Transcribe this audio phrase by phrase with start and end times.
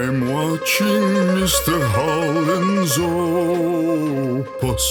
[0.00, 1.02] I'm watching
[1.38, 1.76] Mr.
[1.94, 4.84] Holland's opus.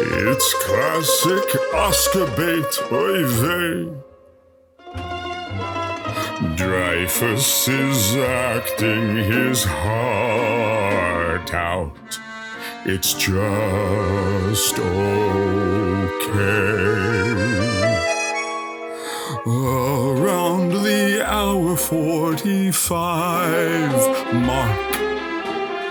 [0.00, 3.76] It's classic Oscar bait, oy vey.
[6.56, 12.18] Dreyfuss is acting his heart out.
[12.84, 15.16] It's just okay.
[19.46, 24.96] Around the hour 45 mark,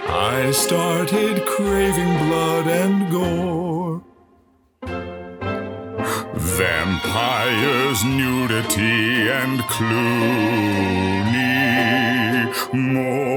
[0.10, 4.04] I started craving blood and gore.
[6.34, 11.16] Vampires, nudity, and Clooney.
[12.74, 13.35] More,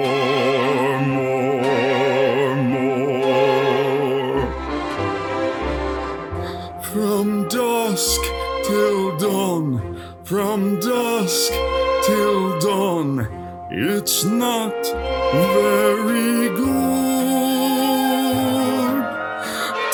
[10.29, 11.53] from dusk
[12.05, 13.27] till dawn,
[13.71, 14.75] it's not
[15.33, 16.69] very good.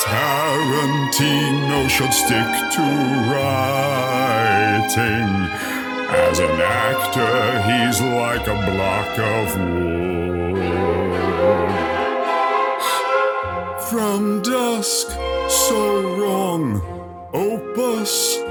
[0.03, 2.81] Tarantino should stick to
[3.31, 4.09] writing.
[6.09, 10.57] As an actor, he's like a block of wood.
[13.89, 15.07] From dusk,
[15.47, 16.81] so wrong.
[17.33, 18.44] Opus,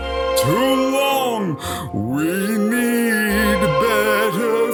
[0.44, 1.56] too long.
[1.92, 4.72] We need better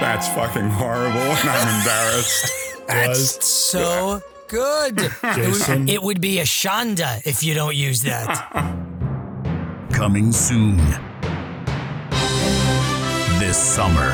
[0.01, 2.53] That's fucking horrible, and I'm embarrassed.
[2.87, 4.21] That's so
[4.51, 5.01] good.
[5.01, 5.81] It Jason.
[5.83, 8.29] would, it would be a Shonda if you don't use that.
[9.93, 10.77] Coming soon.
[13.39, 14.11] This summer.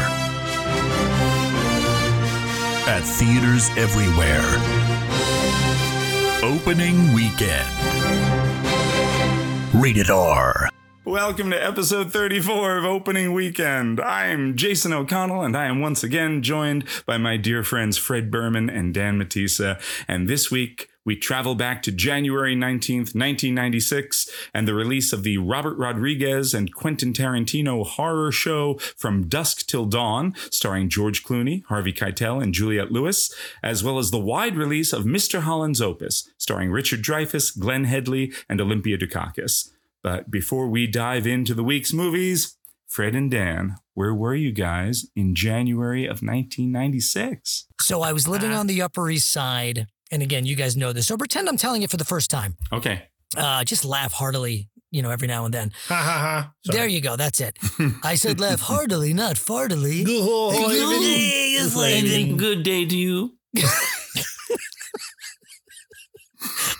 [2.88, 4.44] At theaters everywhere.
[6.42, 7.66] Opening weekend.
[9.74, 10.68] Rated R.
[11.06, 14.00] Welcome to episode 34 of Opening Weekend.
[14.00, 18.68] I'm Jason O'Connell, and I am once again joined by my dear friends Fred Berman
[18.68, 19.80] and Dan Matissa.
[20.08, 25.38] And this week, we travel back to January 19th, 1996, and the release of the
[25.38, 31.92] Robert Rodriguez and Quentin Tarantino horror show From Dusk Till Dawn, starring George Clooney, Harvey
[31.92, 35.42] Keitel, and Juliette Lewis, as well as the wide release of Mr.
[35.42, 39.70] Holland's Opus, starring Richard Dreyfuss, Glenn Headley, and Olympia Dukakis.
[40.06, 42.56] But before we dive into the week's movies,
[42.86, 47.66] Fred and Dan, where were you guys in January of 1996?
[47.80, 49.88] So I was living on the Upper East Side.
[50.12, 51.08] And again, you guys know this.
[51.08, 52.54] So pretend I'm telling it for the first time.
[52.72, 53.02] Okay.
[53.36, 55.72] Uh, just laugh heartily, you know, every now and then.
[55.88, 56.52] Ha ha ha.
[56.64, 56.78] Sorry.
[56.78, 57.16] There you go.
[57.16, 57.58] That's it.
[58.04, 60.04] I said laugh heartily, not fartily.
[62.36, 63.38] Good day to you.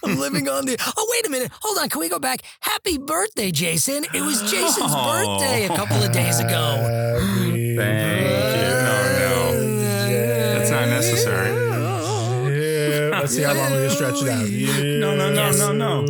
[0.05, 0.77] I'm living on the.
[0.97, 1.51] Oh, wait a minute.
[1.63, 1.89] Hold on.
[1.89, 2.43] Can we go back?
[2.61, 4.05] Happy birthday, Jason.
[4.15, 5.39] It was Jason's Oh.
[5.39, 6.49] birthday a couple of days ago.
[6.51, 8.73] Happy Thank you.
[8.87, 10.59] No, no.
[10.59, 11.53] That's not necessary.
[13.11, 14.49] Yeah, let's see how long we can stretch it out.
[14.49, 14.99] Yeah.
[15.01, 15.59] No, no, no, Yes.
[15.59, 16.07] no, no.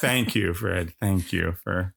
[0.00, 0.92] Thank you, Fred.
[1.00, 1.94] Thank you for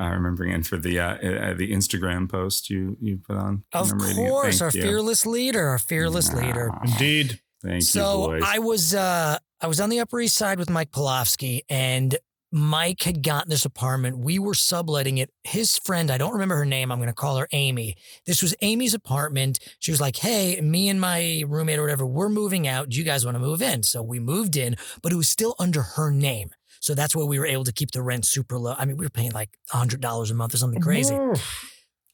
[0.00, 3.64] uh, remembering and for the uh, uh, the Instagram post you you put on.
[3.72, 4.28] Of commemorating it.
[4.30, 4.82] course, our you.
[4.82, 6.70] fearless leader, our fearless leader.
[6.84, 7.40] Indeed.
[7.64, 8.42] Thank so you, boys.
[8.46, 12.18] I was uh I was on the Upper East Side with Mike Polofsky and
[12.50, 14.18] Mike had gotten this apartment.
[14.18, 15.30] We were subletting it.
[15.44, 16.90] His friend, I don't remember her name.
[16.90, 17.94] I'm going to call her Amy.
[18.26, 19.60] This was Amy's apartment.
[19.78, 22.88] She was like, Hey, me and my roommate or whatever, we're moving out.
[22.88, 23.84] Do you guys want to move in?
[23.84, 26.50] So we moved in, but it was still under her name.
[26.80, 28.74] So that's why we were able to keep the rent super low.
[28.76, 31.40] I mean, we were paying like $100 a month or something crazy mm-hmm.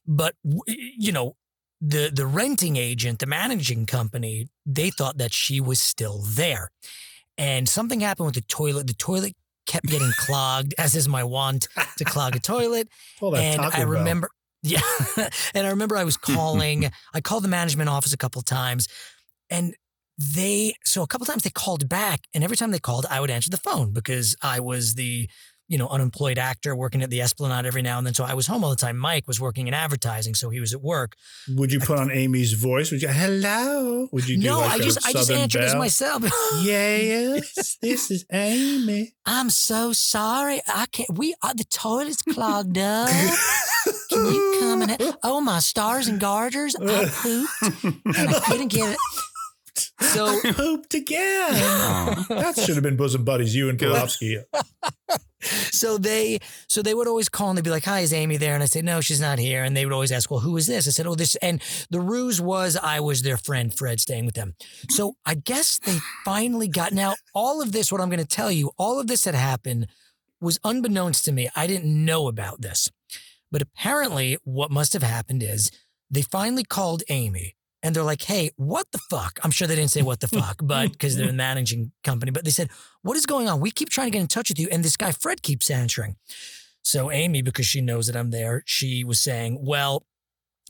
[0.06, 0.34] but
[0.66, 1.34] you know
[1.80, 6.70] the the renting agent the managing company they thought that she was still there
[7.38, 8.86] and something happened with the toilet.
[8.86, 9.34] The toilet
[9.66, 12.88] kept getting clogged as is my want to clog a toilet.
[13.20, 14.28] That and i remember
[14.64, 14.80] yeah
[15.54, 18.88] and i remember i was calling i called the management office a couple times
[19.50, 19.72] and
[20.18, 23.30] they so a couple times they called back and every time they called i would
[23.30, 25.30] answer the phone because i was the
[25.68, 28.14] you know unemployed actor working at the esplanade every now and then.
[28.14, 28.96] So i was home all the time.
[28.96, 31.12] Mike was working in advertising so he was at work.
[31.48, 32.90] Would you put on Amy's voice?
[32.90, 34.08] Would you, hello?
[34.12, 36.24] Would you do no like i just i just answered as myself.
[36.62, 39.12] Yes, this is Amy.
[39.26, 40.60] i'm so sorry.
[40.66, 43.08] I can't we uh, the toilet's clogged up.
[44.10, 47.84] Can you come and oh my stars and garters i pooped
[48.18, 48.98] and i couldn't get it
[50.00, 51.54] so Pooped again.
[51.54, 52.26] Aw.
[52.28, 53.92] that should have been bosom buddies, you and Good.
[55.40, 58.54] So they so they would always call and they'd be like, "Hi, is Amy there?"
[58.54, 60.66] And I say, "No, she's not here." And they would always ask, "Well, who is
[60.66, 64.26] this?" I said, "Oh, this." And the ruse was I was their friend Fred, staying
[64.26, 64.54] with them.
[64.90, 66.92] So I guess they finally got.
[66.92, 69.86] Now all of this, what I'm going to tell you, all of this had happened
[70.40, 71.48] was unbeknownst to me.
[71.54, 72.90] I didn't know about this,
[73.52, 75.70] but apparently, what must have happened is
[76.10, 77.54] they finally called Amy.
[77.82, 79.38] And they're like, hey, what the fuck?
[79.44, 82.44] I'm sure they didn't say what the fuck, but because they're a managing company, but
[82.44, 82.70] they said,
[83.02, 83.60] what is going on?
[83.60, 84.68] We keep trying to get in touch with you.
[84.72, 86.16] And this guy, Fred, keeps answering.
[86.82, 90.04] So Amy, because she knows that I'm there, she was saying, well,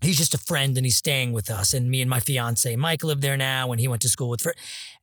[0.02, 1.72] he's just a friend and he's staying with us.
[1.72, 4.42] And me and my fiance, Mike, live there now and he went to school with
[4.42, 4.56] Fred.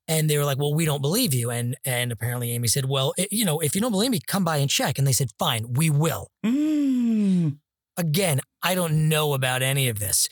[0.08, 1.50] And they were like, well, we don't believe you.
[1.50, 4.44] And and apparently Amy said, well, it- you know, if you don't believe me, come
[4.44, 5.00] by and check.
[5.00, 6.30] And they said, fine, we will.
[6.46, 7.58] Mm.
[7.98, 10.28] Again, I don't know about any of this.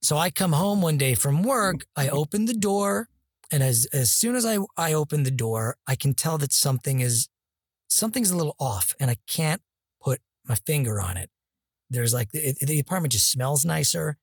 [0.00, 1.48] So I come home one day from mm-hmm.
[1.48, 3.08] work, I open the door,
[3.50, 7.00] and as as soon as I I open the door, I can tell that something
[7.00, 7.28] is
[7.88, 9.62] something's a little off and I can't
[10.02, 11.30] put my finger on it.
[11.90, 14.18] There's like the, the apartment just smells nicer.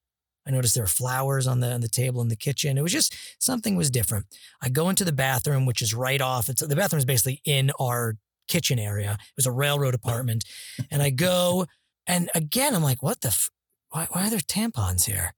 [0.48, 2.78] I noticed there were flowers on the on the table in the kitchen.
[2.78, 4.26] It was just something was different.
[4.62, 6.50] I go into the bathroom, which is right off.
[6.50, 8.18] It's the bathroom is basically in our
[8.48, 9.14] kitchen area.
[9.14, 10.44] It was a railroad apartment,
[10.92, 11.66] and I go,
[12.06, 13.30] and again, I'm like, what the?
[13.30, 13.50] F-
[13.90, 15.34] why, why are there tampons here?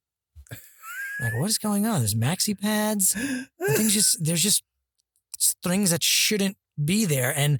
[1.19, 1.99] Like, what is going on?
[1.99, 3.13] There's maxi pads.
[3.13, 4.63] Things just there's just
[5.63, 7.59] things that shouldn't be there, and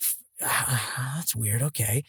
[0.40, 1.62] that's weird.
[1.62, 2.04] Okay,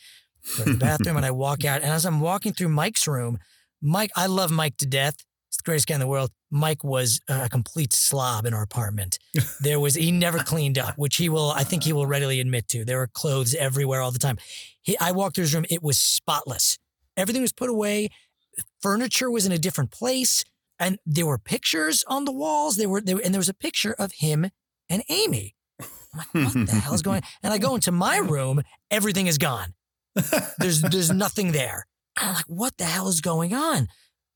[0.58, 3.40] go to the bathroom, and I walk out, and as I'm walking through Mike's room,
[3.82, 5.16] Mike, I love Mike to death.
[5.50, 6.32] He's the greatest guy in the world.
[6.52, 9.20] Mike was a complete slob in our apartment.
[9.62, 12.68] There was he never cleaned up, which he will, I think he will readily admit
[12.70, 12.86] to.
[12.86, 14.38] There were clothes everywhere all the time.
[14.82, 16.78] He, I walked through his room; it was spotless.
[17.18, 18.10] Everything was put away.
[18.82, 20.46] Furniture was in a different place,
[20.80, 22.78] and there were pictures on the walls.
[22.78, 24.50] There were, there, and there was a picture of him
[24.90, 25.56] and Amy.
[25.80, 25.88] I'm
[26.18, 27.18] like, what the hell is going?
[27.18, 27.30] on?
[27.44, 29.74] And I go into my room, everything is gone.
[30.58, 31.86] There's there's nothing there.
[32.20, 33.88] And I'm like, what the hell is going on?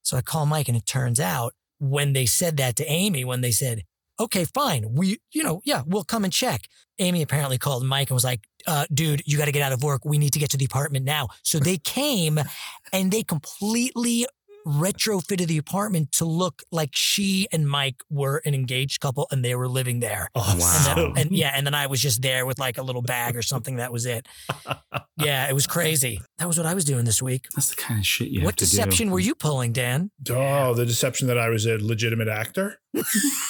[0.04, 3.42] So I call Mike, and it turns out when they said that to Amy, when
[3.42, 3.84] they said,
[4.20, 6.62] okay, fine, we, you know, yeah, we'll come and check.
[7.00, 9.84] Amy apparently called Mike and was like, uh, dude, you got to get out of
[9.84, 10.06] work.
[10.06, 11.30] We need to get to the apartment now.
[11.44, 12.40] So they came
[12.94, 14.28] and they completely
[14.66, 19.56] retrofitted the apartment to look like she and Mike were an engaged couple and they
[19.56, 20.30] were living there.
[20.36, 20.54] Awesome.
[20.54, 20.62] And,
[21.10, 21.14] Wow.
[21.16, 23.42] then, and yeah, and then I was just there with like a little bag or
[23.42, 23.78] something.
[23.78, 24.28] That was it.
[25.16, 26.20] Yeah, it was crazy.
[26.40, 27.46] That was what I was doing this week.
[27.56, 29.14] That's the kind of shit you what have to deception do.
[29.14, 30.10] were you pulling, Dan?
[30.32, 32.80] Oh, the deception that I was a legitimate actor,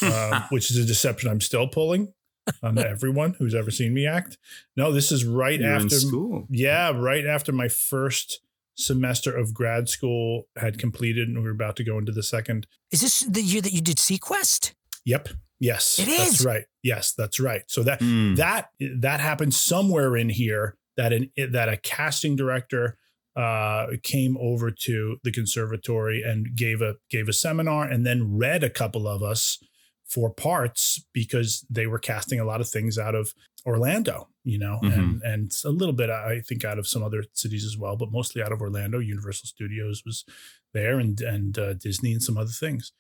[0.02, 2.14] uh, which is a deception I'm still pulling
[2.62, 4.38] on everyone who's ever seen me act.
[4.76, 6.48] No, this is right You were in after school.
[6.50, 8.42] Yeah, right after my first
[8.76, 12.68] semester of grad school had completed and we were about to go into the second.
[12.92, 14.74] Is this the year that you did SeaQuest?
[15.06, 15.30] Yep.
[15.60, 15.98] Yes.
[16.00, 16.18] It is.
[16.18, 16.64] That's right.
[16.82, 17.64] Yes, that's right.
[17.68, 18.36] So that Mm.
[18.38, 22.98] that that happened somewhere in here that an that a casting director
[23.36, 28.64] uh came over to the conservatory and gave a gave a seminar and then read
[28.64, 29.58] a couple of us
[30.06, 33.34] for parts because they were casting a lot of things out of
[33.66, 37.66] Orlando, you know, and and a little bit I think out of some other cities
[37.66, 39.00] as well, but mostly out of Orlando.
[39.00, 40.26] Universal Studios was
[40.74, 42.92] there and and uh, Disney and some other things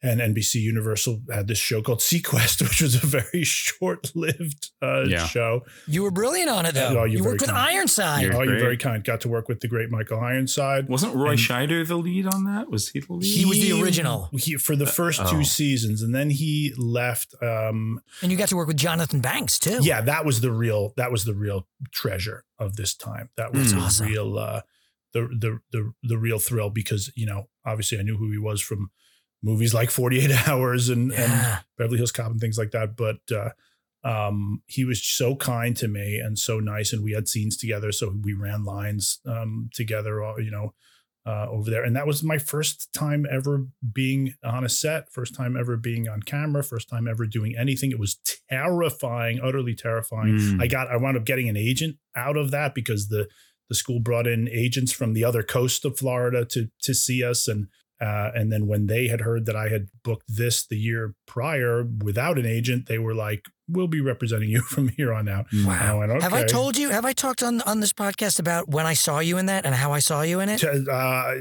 [0.00, 5.26] and NBC Universal had this show called SeaQuest, which was a very short-lived uh, Yeah.
[5.26, 5.62] show.
[5.86, 6.88] You were brilliant on it though.
[7.00, 7.74] Oh, you're you worked with kind.
[7.76, 8.22] Ironside.
[8.22, 9.02] You're oh, you're very kind.
[9.02, 10.88] Got to work with the great Michael Ironside.
[10.88, 12.70] Wasn't Roy And- Scheider the lead on that?
[12.70, 13.26] Was he the lead?
[13.26, 14.28] He was the original.
[14.32, 15.30] he, for the first oh.
[15.30, 17.34] two seasons, and then he left.
[17.42, 19.78] Um, And you got to work with Jonathan Banks too.
[19.82, 20.92] yeah, that was the real.
[20.96, 23.30] That was the real treasure of this time.
[23.36, 24.06] That was That's the awesome.
[24.06, 24.38] real.
[24.38, 24.60] Uh,
[25.14, 28.60] the the the the real thrill because you know obviously I knew who he was
[28.60, 28.90] from
[29.42, 32.96] movies like 48 Hours and and Beverly Hills Cop and things like that.
[32.96, 33.50] But uh,
[34.04, 37.92] um, he was so kind to me and so nice, and we had scenes together,
[37.92, 40.74] so we ran lines um, together, uh, you know,
[41.26, 41.84] uh, over there.
[41.84, 46.08] And that was my first time ever being on a set, first time ever being
[46.08, 47.90] on camera, first time ever doing anything.
[47.90, 48.18] It was
[48.48, 50.38] terrifying, utterly terrifying.
[50.38, 50.62] Mm.
[50.62, 53.28] I got, I wound up getting an agent out of that because the
[53.68, 57.48] the school brought in agents from the other coast of Florida to to see us
[57.48, 57.68] and.
[58.00, 61.82] Uh, and then when they had heard that I had booked this the year prior
[61.84, 65.68] without an agent, they were like, "We'll be representing you from here on out." And
[65.68, 65.98] I Wow.
[66.00, 66.90] went, Have I told you?
[66.90, 69.74] Have I talked on on this podcast about when I saw you in that and
[69.74, 70.62] how I saw you in it?
[70.64, 70.92] Uh,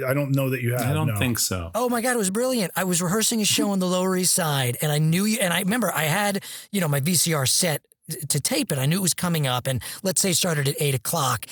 [0.08, 0.82] I don't know that you have.
[0.82, 1.16] I don't no.
[1.18, 1.70] think so.
[1.76, 2.72] Oh my God, it was brilliant.
[2.76, 5.38] I was rehearsing a show on the Lower East Side and I knew you.
[5.40, 7.82] And I remember I had, you know, my VCR set
[8.30, 8.80] to tape it.
[8.80, 9.68] I knew it was coming up.
[9.68, 11.46] And let's say it started at eight o'clock.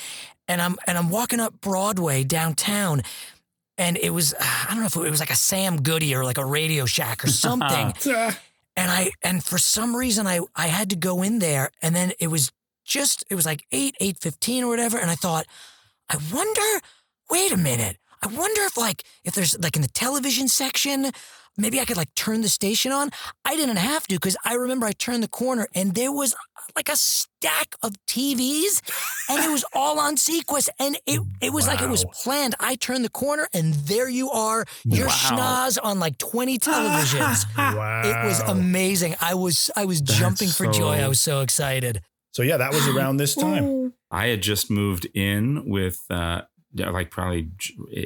[0.48, 3.02] And I'm, and I'm walking up Broadway downtown.
[3.78, 6.24] And it was, uh, I don't know if it was like a Sam Goody or
[6.24, 7.92] like a Radio Shack or something.
[8.78, 12.12] And I, and for some reason I, I had to go in there and then
[12.20, 12.52] it was
[12.84, 15.46] just it was like eight, eight fifteen or whatever, and I thought,
[16.08, 16.86] I wonder.
[17.28, 17.98] Wait a minute.
[18.22, 21.10] I wonder if like if there's like in the television section,
[21.56, 23.10] maybe I could like turn the station on.
[23.44, 26.34] I didn't have to because I remember I turned the corner and there was
[26.74, 28.82] like a stack of TVs
[29.30, 32.54] and it was all on SeaQuest and it it was like it was planned.
[32.60, 35.12] I turned the corner and there you are, your Wow.
[35.12, 37.44] schnoz on like 20 televisions.
[37.56, 38.02] Wow.
[38.04, 39.14] It was amazing.
[39.20, 40.96] I was I was jumping for joy.
[41.02, 42.02] I was so excited.
[42.32, 43.94] So yeah, that was around this time.
[44.10, 47.50] I had just moved in with, uh, yeah, like probably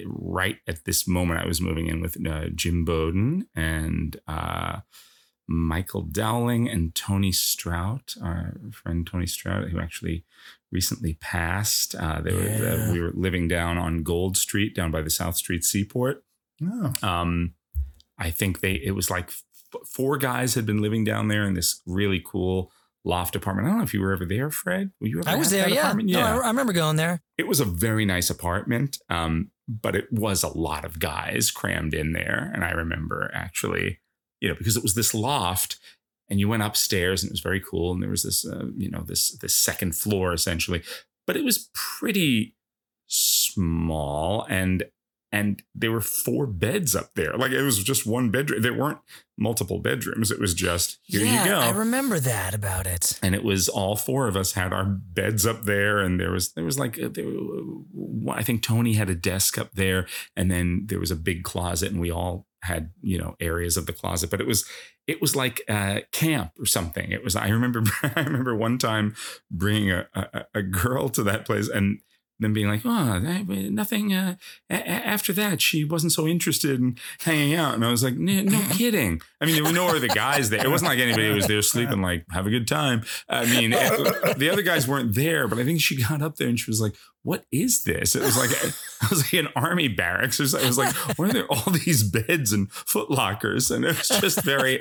[0.06, 4.80] right at this moment, I was moving in with uh, Jim Bowden and uh,
[5.48, 10.24] Michael Dowling and Tony Strout, our friend Tony Strout, who actually
[10.70, 11.94] recently passed.
[11.96, 12.88] Uh, they were, Yeah.
[12.88, 16.22] uh, we were living down on Gold Street, down by the South Street Seaport.
[16.62, 16.92] Oh.
[17.02, 17.54] Um,
[18.18, 19.42] I think they it was like f-
[19.88, 22.70] four guys had been living down there in this really cool
[23.04, 23.66] loft apartment.
[23.66, 24.90] I don't know if you were ever there, Fred.
[25.00, 25.80] Were you ever I was there, yeah.
[25.80, 26.10] apartment?
[26.10, 27.22] No, I, I remember going there.
[27.38, 31.94] it was a very nice apartment, um, but it was a lot of guys crammed
[31.94, 32.50] in there.
[32.54, 34.00] And I remember actually,
[34.40, 35.78] you know, because it was this loft,
[36.28, 38.90] and you went upstairs, and it was very cool, and there was this, uh, you
[38.90, 40.82] know, this this second floor essentially,
[41.26, 42.54] but it was pretty
[43.06, 44.84] small and
[45.32, 47.36] and there were four beds up there.
[47.36, 48.62] Like it was just one bedroom.
[48.62, 48.98] There weren't
[49.38, 50.30] multiple bedrooms.
[50.30, 51.58] It was just here yeah, you go.
[51.58, 53.18] I remember that about it.
[53.22, 56.52] and it was all four of us had our beds up there and there was
[56.52, 57.26] there was like uh, there,
[58.30, 60.06] i think tony had a desk up there
[60.36, 63.86] and then there was a big closet and we all had you know areas of
[63.86, 64.30] the closet.
[64.30, 64.64] But it was
[65.06, 67.10] it was like uh camp or something.
[67.12, 69.14] It was i remember i remember one time
[69.50, 72.00] bringing a, a, a girl to that place and
[72.40, 74.12] then being like, oh, nothing.
[74.12, 74.36] Uh,
[74.70, 78.60] a- after that, she wasn't so interested in hanging out, and I was like, no,
[78.70, 79.20] kidding.
[79.40, 80.64] I mean, there were no other guys there.
[80.64, 83.02] It wasn't like anybody was there sleeping, like, have a good time.
[83.28, 86.48] I mean, it- the other guys weren't there, but I think she got up there
[86.48, 89.88] and she was like, "What is this?" It was like it was like an army
[89.88, 90.40] barracks.
[90.40, 93.70] It was, it was like, why are there all these beds and foot lockers?
[93.70, 94.78] And it was just very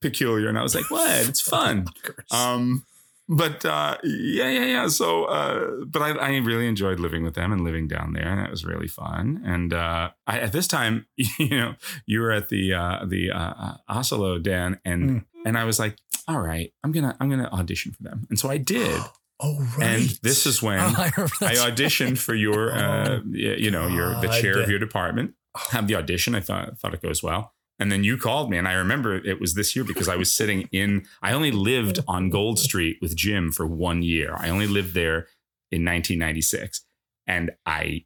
[0.00, 0.48] peculiar.
[0.48, 1.28] And I was like, "What?
[1.28, 1.86] It's fun."
[2.30, 2.84] Um,
[3.28, 4.88] but uh, yeah, yeah, yeah.
[4.88, 8.38] So, uh, but I, I really enjoyed living with them and living down there, and
[8.40, 9.42] that was really fun.
[9.44, 11.74] And uh, I, at this time, you know,
[12.06, 15.24] you were at the uh, the uh, uh, Asolo, Dan, and Mm.
[15.46, 15.96] and I was like,
[16.28, 19.00] all right, I'm gonna I'm gonna audition for them, and so I did.
[19.40, 19.88] Oh right.
[19.88, 21.06] And this is when Oh, I
[21.42, 25.34] I auditioned for your, uh, Oh, you know, your the chair of your department.
[25.70, 26.36] Have the audition.
[26.36, 27.52] I thought thought it goes well.
[27.78, 30.32] And then you called me, and I remember it was this year because I was
[30.32, 31.06] sitting in.
[31.22, 34.36] I only lived on Gold Street with Jim for one year.
[34.38, 35.26] I only lived there
[35.72, 36.84] in 1996,
[37.26, 38.04] and I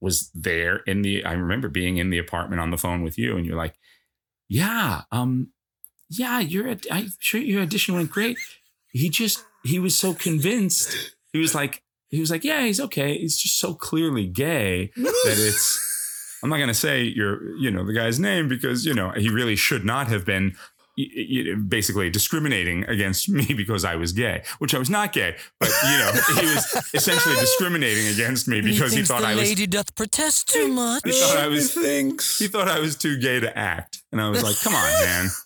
[0.00, 1.24] was there in the.
[1.24, 3.74] I remember being in the apartment on the phone with you, and you're like,
[4.48, 5.50] "Yeah, um,
[6.08, 8.38] yeah, your I'm sure your audition went great."
[8.92, 11.16] He just he was so convinced.
[11.32, 13.18] He was like, he was like, "Yeah, he's okay.
[13.18, 15.89] He's just so clearly gay that it's."
[16.42, 19.28] I'm not going to say your, you know, the guy's name because you know he
[19.28, 20.54] really should not have been
[20.96, 25.36] y- y- basically discriminating against me because I was gay, which I was not gay,
[25.58, 29.34] but you know he was essentially discriminating against me because he, thinks thought the I
[29.34, 29.48] was.
[29.48, 31.02] lady doth protest too much.
[31.04, 31.72] He thought I was.
[31.74, 32.38] thinks.
[32.38, 35.28] He thought I was too gay to act, and I was like, "Come on, man."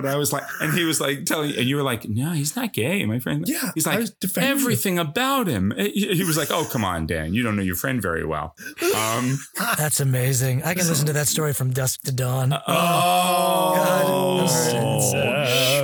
[0.00, 2.56] But I was like, and he was like telling, and you were like, "No, he's
[2.56, 5.72] not gay, my friend." Yeah, he's I like was defending everything about him.
[5.76, 8.54] He he was like, "Oh, come on, Dan, you don't know your friend very well."
[8.96, 9.38] Um,
[9.76, 10.62] That's amazing.
[10.62, 12.52] I can listen to that story from dusk to dawn.
[12.52, 14.20] oh, God.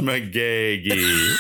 [0.03, 1.37] Schmagaggy.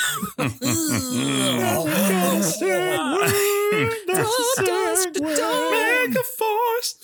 [4.06, 5.70] Dusk to dawn.
[5.70, 6.94] Mega force.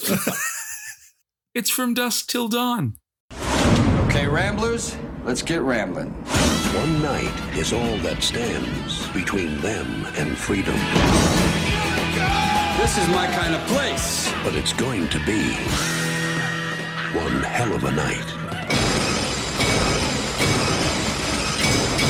[1.55, 2.97] it's from dusk till dawn.
[4.07, 6.11] Okay, Ramblers, let's get rambling.
[6.75, 10.75] One night is all that stands between them and freedom.
[12.81, 14.33] This is my kind of place.
[14.43, 15.53] But it's going to be
[17.15, 18.27] one hell of a night.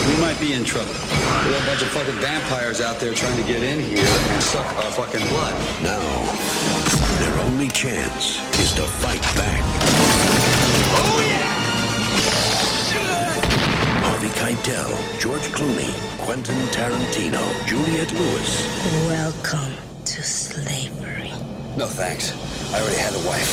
[0.08, 0.92] We might be in trouble.
[0.92, 4.42] We have a bunch of fucking vampires out there trying to get in here and
[4.42, 5.54] suck our fucking blood.
[5.82, 6.00] Now,
[7.18, 9.71] their only chance is to fight back.
[14.52, 19.06] Keitel, George Clooney, Quentin Tarantino, Juliette Lewis.
[19.06, 19.72] Welcome
[20.04, 21.30] to slavery.
[21.78, 22.32] No thanks.
[22.70, 23.48] I already had a wife.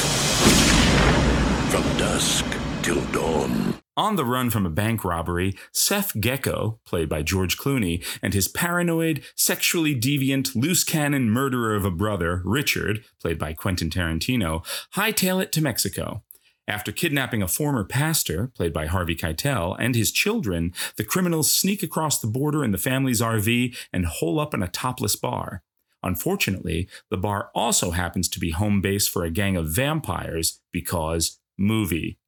[1.72, 2.46] From dusk
[2.82, 3.76] till dawn.
[3.96, 8.50] On the run from a bank robbery, Seth Gecko, played by George Clooney, and his
[8.50, 14.66] paranoid, sexually deviant, loose cannon murderer of a brother, Richard, played by Quentin Tarantino,
[14.96, 16.24] hightail it to Mexico.
[16.70, 21.82] After kidnapping a former pastor, played by Harvey Keitel, and his children, the criminals sneak
[21.82, 25.64] across the border in the family's RV and hole up in a topless bar.
[26.04, 31.40] Unfortunately, the bar also happens to be home base for a gang of vampires because
[31.58, 32.20] movie.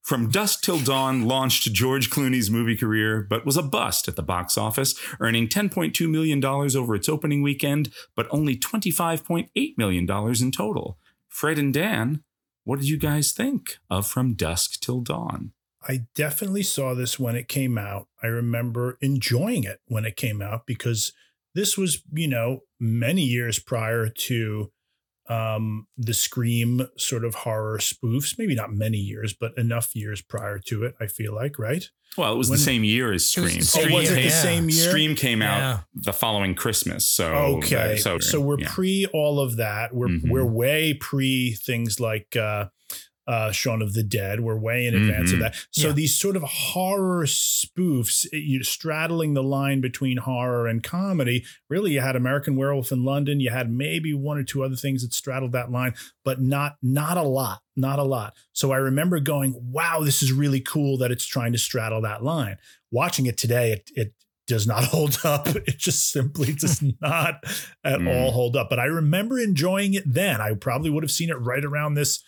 [0.00, 4.22] From Dusk Till Dawn launched George Clooney's movie career, but was a bust at the
[4.22, 10.08] box office, earning $10.2 million over its opening weekend, but only $25.8 million
[10.40, 10.98] in total.
[11.28, 12.22] Fred and Dan,
[12.64, 15.52] what did you guys think of From Dusk Till Dawn?
[15.88, 18.06] I definitely saw this when it came out.
[18.22, 21.12] I remember enjoying it when it came out because
[21.54, 24.70] this was, you know, many years prior to
[25.32, 28.36] um, the Scream sort of horror spoofs.
[28.38, 30.94] Maybe not many years, but enough years prior to it.
[31.00, 31.88] I feel like, right?
[32.18, 33.86] Well, it was When- the same year as It was Scream.
[33.88, 34.88] the Oh, was it came, the same year?
[34.90, 35.80] Scream came out Yeah.
[35.94, 37.08] the following Christmas.
[37.08, 38.68] So Okay, so, so, we're yeah.
[38.70, 39.94] pre all of that.
[39.94, 40.28] We're Mhm.
[40.28, 42.66] we're way pre things like uh,
[43.26, 44.40] uh, Shaun of the Dead.
[44.40, 45.34] We're way in advance Mhm.
[45.34, 45.66] of that.
[45.70, 45.94] So Yeah.
[45.94, 51.44] these sort of horror spoofs, eh, you straddling the line between horror and comedy.
[51.70, 53.40] Really, you had American Werewolf in London.
[53.40, 57.16] You had maybe one or two other things that straddled that line, but not not
[57.16, 58.34] a lot, not a lot.
[58.52, 62.24] So I remember going, "Wow, this is really cool that it's trying to straddle that
[62.24, 62.56] line."
[62.90, 64.14] Watching it today, it it
[64.48, 65.46] does not hold up.
[65.48, 67.44] It just simply does not
[67.84, 68.08] at Mm.
[68.12, 68.68] all hold up.
[68.68, 70.40] But I remember enjoying it then.
[70.40, 72.20] I probably would have seen it right around this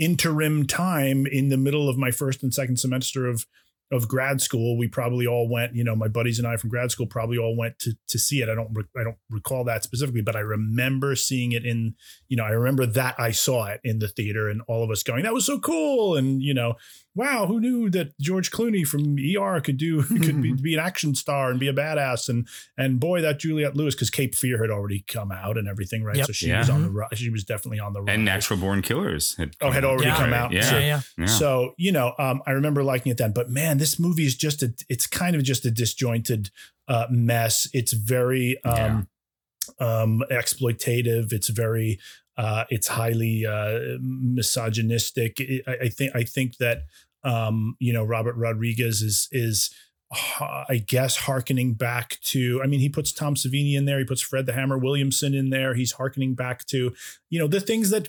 [0.00, 3.46] interim time in the middle of my first and second semester of
[3.92, 4.78] of grad school.
[4.78, 7.56] We probably all went, you know, my buddies and I from grad school probably all
[7.56, 8.48] went to to see it.
[8.48, 11.94] I don't I don't recall that specifically, but I remember seeing it in,
[12.28, 15.02] you know, I remember that I saw it in the theater and all of us
[15.02, 16.16] going, that was so cool.
[16.16, 16.74] And, you know,
[17.14, 21.14] wow, who knew that George Clooney from ER could do could be, be an action
[21.14, 22.46] star and be a badass and
[22.78, 26.16] and boy that Juliette Lewis because Cape Fear had already come out and everything, right?
[26.16, 26.26] Yep.
[26.26, 26.60] So she Yeah.
[26.60, 28.18] was on the ri- she was definitely on the and rise.
[28.24, 30.16] Natural Born Killers had Oh, had already Yeah.
[30.16, 30.52] come out.
[30.52, 30.70] Yeah.
[30.72, 31.00] Yeah, yeah.
[31.18, 31.26] yeah.
[31.26, 34.62] So, you know, um, I remember liking it then, but man, this movie is just
[34.62, 36.50] a, it's kind of just a disjointed
[36.88, 37.68] uh, mess.
[37.72, 39.08] It's very um,
[39.78, 41.32] um, exploitative.
[41.32, 41.98] It's very,
[42.36, 45.40] uh, it's highly uh, misogynistic.
[45.40, 46.78] It- I, I think, I think that,
[47.24, 49.70] um, you know, Robert Rodriguez is, is,
[50.40, 53.98] I guess harkening back to, I mean, he puts Tom Savini in there.
[54.00, 55.74] He puts Fred the Hammer Williamson in there.
[55.74, 56.92] He's harkening back to,
[57.28, 58.08] you know, the things that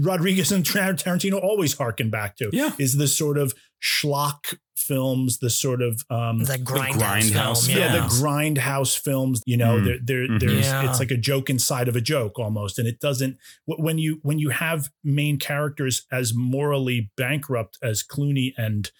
[0.00, 2.72] Rodriguez and Tarantino always harken back to Yeah.
[2.78, 7.78] is the sort of schlock films, the sort of um, That grindhouse, grindhouse film.
[7.78, 8.00] yeah, Yeah.
[8.02, 9.42] the grindhouse films.
[9.46, 9.84] You know, Mm.
[9.84, 10.40] they're, they're, Mhm.
[10.40, 10.88] there's Yeah.
[10.90, 13.38] it's like a joke inside of a joke almost, and it doesn't.
[13.66, 18.90] When you when you have main characters as morally bankrupt as Clooney and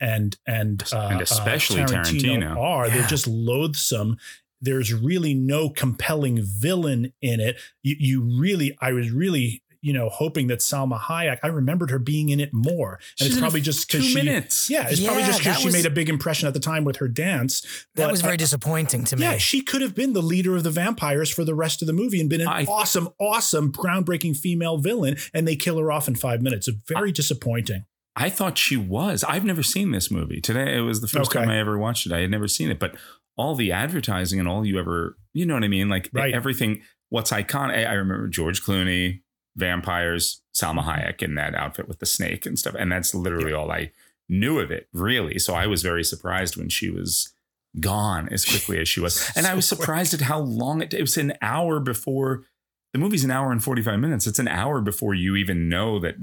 [0.00, 2.56] and and uh, And especially uh, Tarantino.
[2.56, 4.18] are, they're just loathsome.
[4.60, 7.56] There's really no compelling villain in it.
[7.82, 11.38] You, you really, I was really, you know, hoping that Salma Hayek.
[11.42, 14.14] I remembered her being in it more, and She's it's probably just because she.
[14.14, 14.70] minutes.
[14.70, 17.08] Yeah, it's probably just because she made a big impression at the time with her
[17.08, 17.64] dance.
[17.96, 19.22] That was very uh, disappointing to me.
[19.22, 21.92] yeah, she could have been the leader of the vampires for the rest of the
[21.92, 26.08] movie and been an I- awesome, awesome, groundbreaking female villain, and they kill her off
[26.08, 26.66] in five minutes.
[26.66, 27.84] It's very disappointing.
[28.16, 29.24] I thought she was.
[29.24, 30.40] I've never seen this movie.
[30.40, 31.40] Today it was the first Okay.
[31.40, 32.12] time I ever watched it.
[32.12, 32.94] I had never seen it, but
[33.36, 35.88] all the advertising and all you ever, you know what I mean?
[35.88, 36.32] Like Right.
[36.32, 37.76] everything, what's iconic.
[37.76, 39.22] I I remember George Clooney,
[39.56, 42.74] vampires, Salma Hayek in that outfit with the snake and stuff.
[42.78, 43.92] And that's literally all I
[44.28, 45.38] knew of it, really.
[45.38, 47.32] So I was very surprised when she was
[47.80, 49.30] gone as quickly as she was.
[49.36, 52.44] And I was surprised at how long it, it was an hour before
[52.92, 54.26] the movie's an hour and 45 minutes.
[54.26, 56.14] It's an hour before you even know that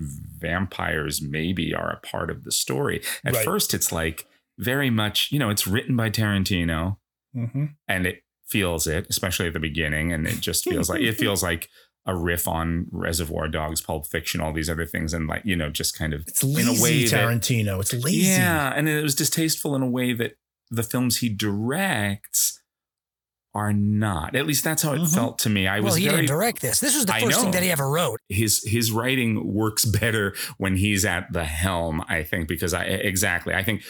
[0.41, 3.01] vampires maybe are a part of the story.
[3.25, 3.45] At Right.
[3.45, 4.25] first, it's like
[4.57, 6.97] very much, you know, it's written by Tarantino
[7.33, 7.65] Mm-hmm.
[7.87, 10.11] and it feels it, especially at the beginning.
[10.11, 11.69] And it just feels like, it feels like
[12.05, 15.13] a riff on Reservoir Dogs, Pulp Fiction, all these other things.
[15.13, 17.79] And like, you know, just kind of It's lazy, in a way that, Tarantino.
[17.79, 18.27] it's lazy.
[18.31, 18.73] yeah.
[18.75, 20.33] And it was distasteful in a way that
[20.71, 22.59] the films he directs
[23.53, 24.35] are not.
[24.35, 25.13] At least that's how it Mhm.
[25.13, 25.67] felt to me.
[25.67, 26.79] I well, was Well, he very didn't direct this.
[26.79, 28.19] This was the first thing that he ever wrote.
[28.29, 33.53] his his writing works better when he's at the helm i think because i exactly
[33.53, 33.83] i think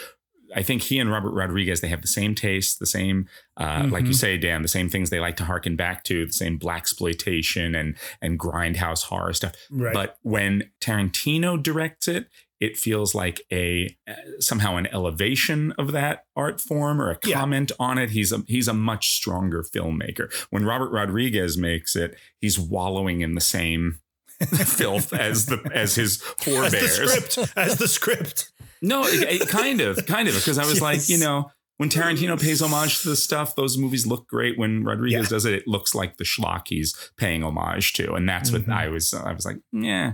[0.55, 4.03] i think he and robert rodriguez they have the same taste the same uh, like
[4.05, 4.15] you Mhm.
[4.15, 7.95] say dan the same things they like to harken back to the same blaxploitation and
[8.21, 9.93] and grindhouse horror stuff Right.
[9.93, 12.27] but when tarantino directs it
[12.59, 17.39] it feels like a uh, somehow an elevation of that art form or a Yeah.
[17.39, 18.11] comment on it.
[18.11, 20.31] He's a he's a much stronger filmmaker.
[20.51, 23.97] When Robert Rodriguez makes it, he's wallowing in the same
[24.39, 26.71] filth as the as his as forebears.
[26.71, 26.87] the
[27.19, 28.51] script, as the script.
[28.81, 32.39] No, it, it kind of, kind of, because I was like, you know, when Tarantino
[32.39, 34.57] pays homage to the stuff, those movies look great.
[34.57, 35.29] When Rodriguez Yeah.
[35.29, 38.73] does it, it looks like the schlock he's paying homage to, and that's what Mhm.
[38.73, 39.13] I was.
[39.13, 40.13] I was like, yeah,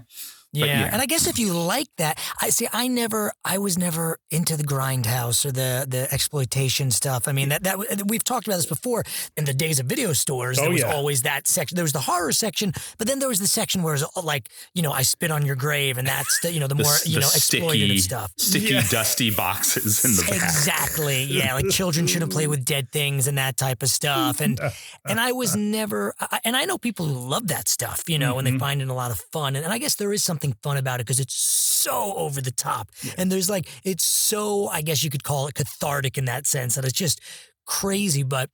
[0.54, 0.66] Yeah.
[0.66, 0.90] yeah.
[0.94, 2.68] and I guess if you like that, I see.
[2.74, 7.28] I never, I was never into the grindhouse or the the exploitation stuff.
[7.28, 9.04] I mean, that that we've talked about this before.
[9.36, 10.94] In the days of video stores, Oh, there was yeah.
[10.94, 11.76] always that section.
[11.76, 14.50] There was the horror section, but then there was the section where it was like,
[14.74, 16.96] you know, I spit on your grave, and that's the you know the, The, more
[17.06, 18.32] you the know sticky, stuff.
[18.38, 18.84] sticky, Yeah.
[18.90, 20.44] dusty boxes in the back.
[20.44, 21.24] Exactly.
[21.24, 24.40] Yeah, like children shouldn't play with dead things and that type of stuff.
[24.42, 24.60] And
[25.06, 26.14] and I was never.
[26.20, 28.60] I- And I know people who love that stuff, you know, and they Mhm.
[28.60, 29.56] find it a lot of fun.
[29.56, 32.52] And, and I guess there is something fun about it because it's so over the
[32.52, 32.90] top.
[33.18, 34.68] And there's like it's so.
[34.68, 37.20] I guess you could call it cathartic in that sense that it's just
[37.66, 38.24] crazy.
[38.24, 38.50] But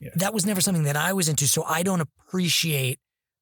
[0.00, 0.10] Yeah.
[0.16, 1.46] that was never something that I was into.
[1.46, 2.98] So I don't appreciate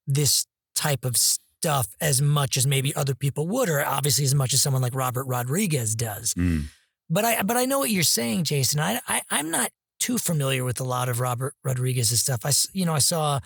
[0.07, 4.53] this type of stuff as much as maybe other people would, or obviously as much
[4.55, 6.35] as someone like Robert Rodriguez does.
[6.35, 6.65] Mm.
[7.11, 8.81] But I but I know what you're saying, Jason.
[8.81, 12.41] I, I I'm not too familiar with a lot of Robert Rodriguez's stuff.
[12.45, 13.41] I, you know I saw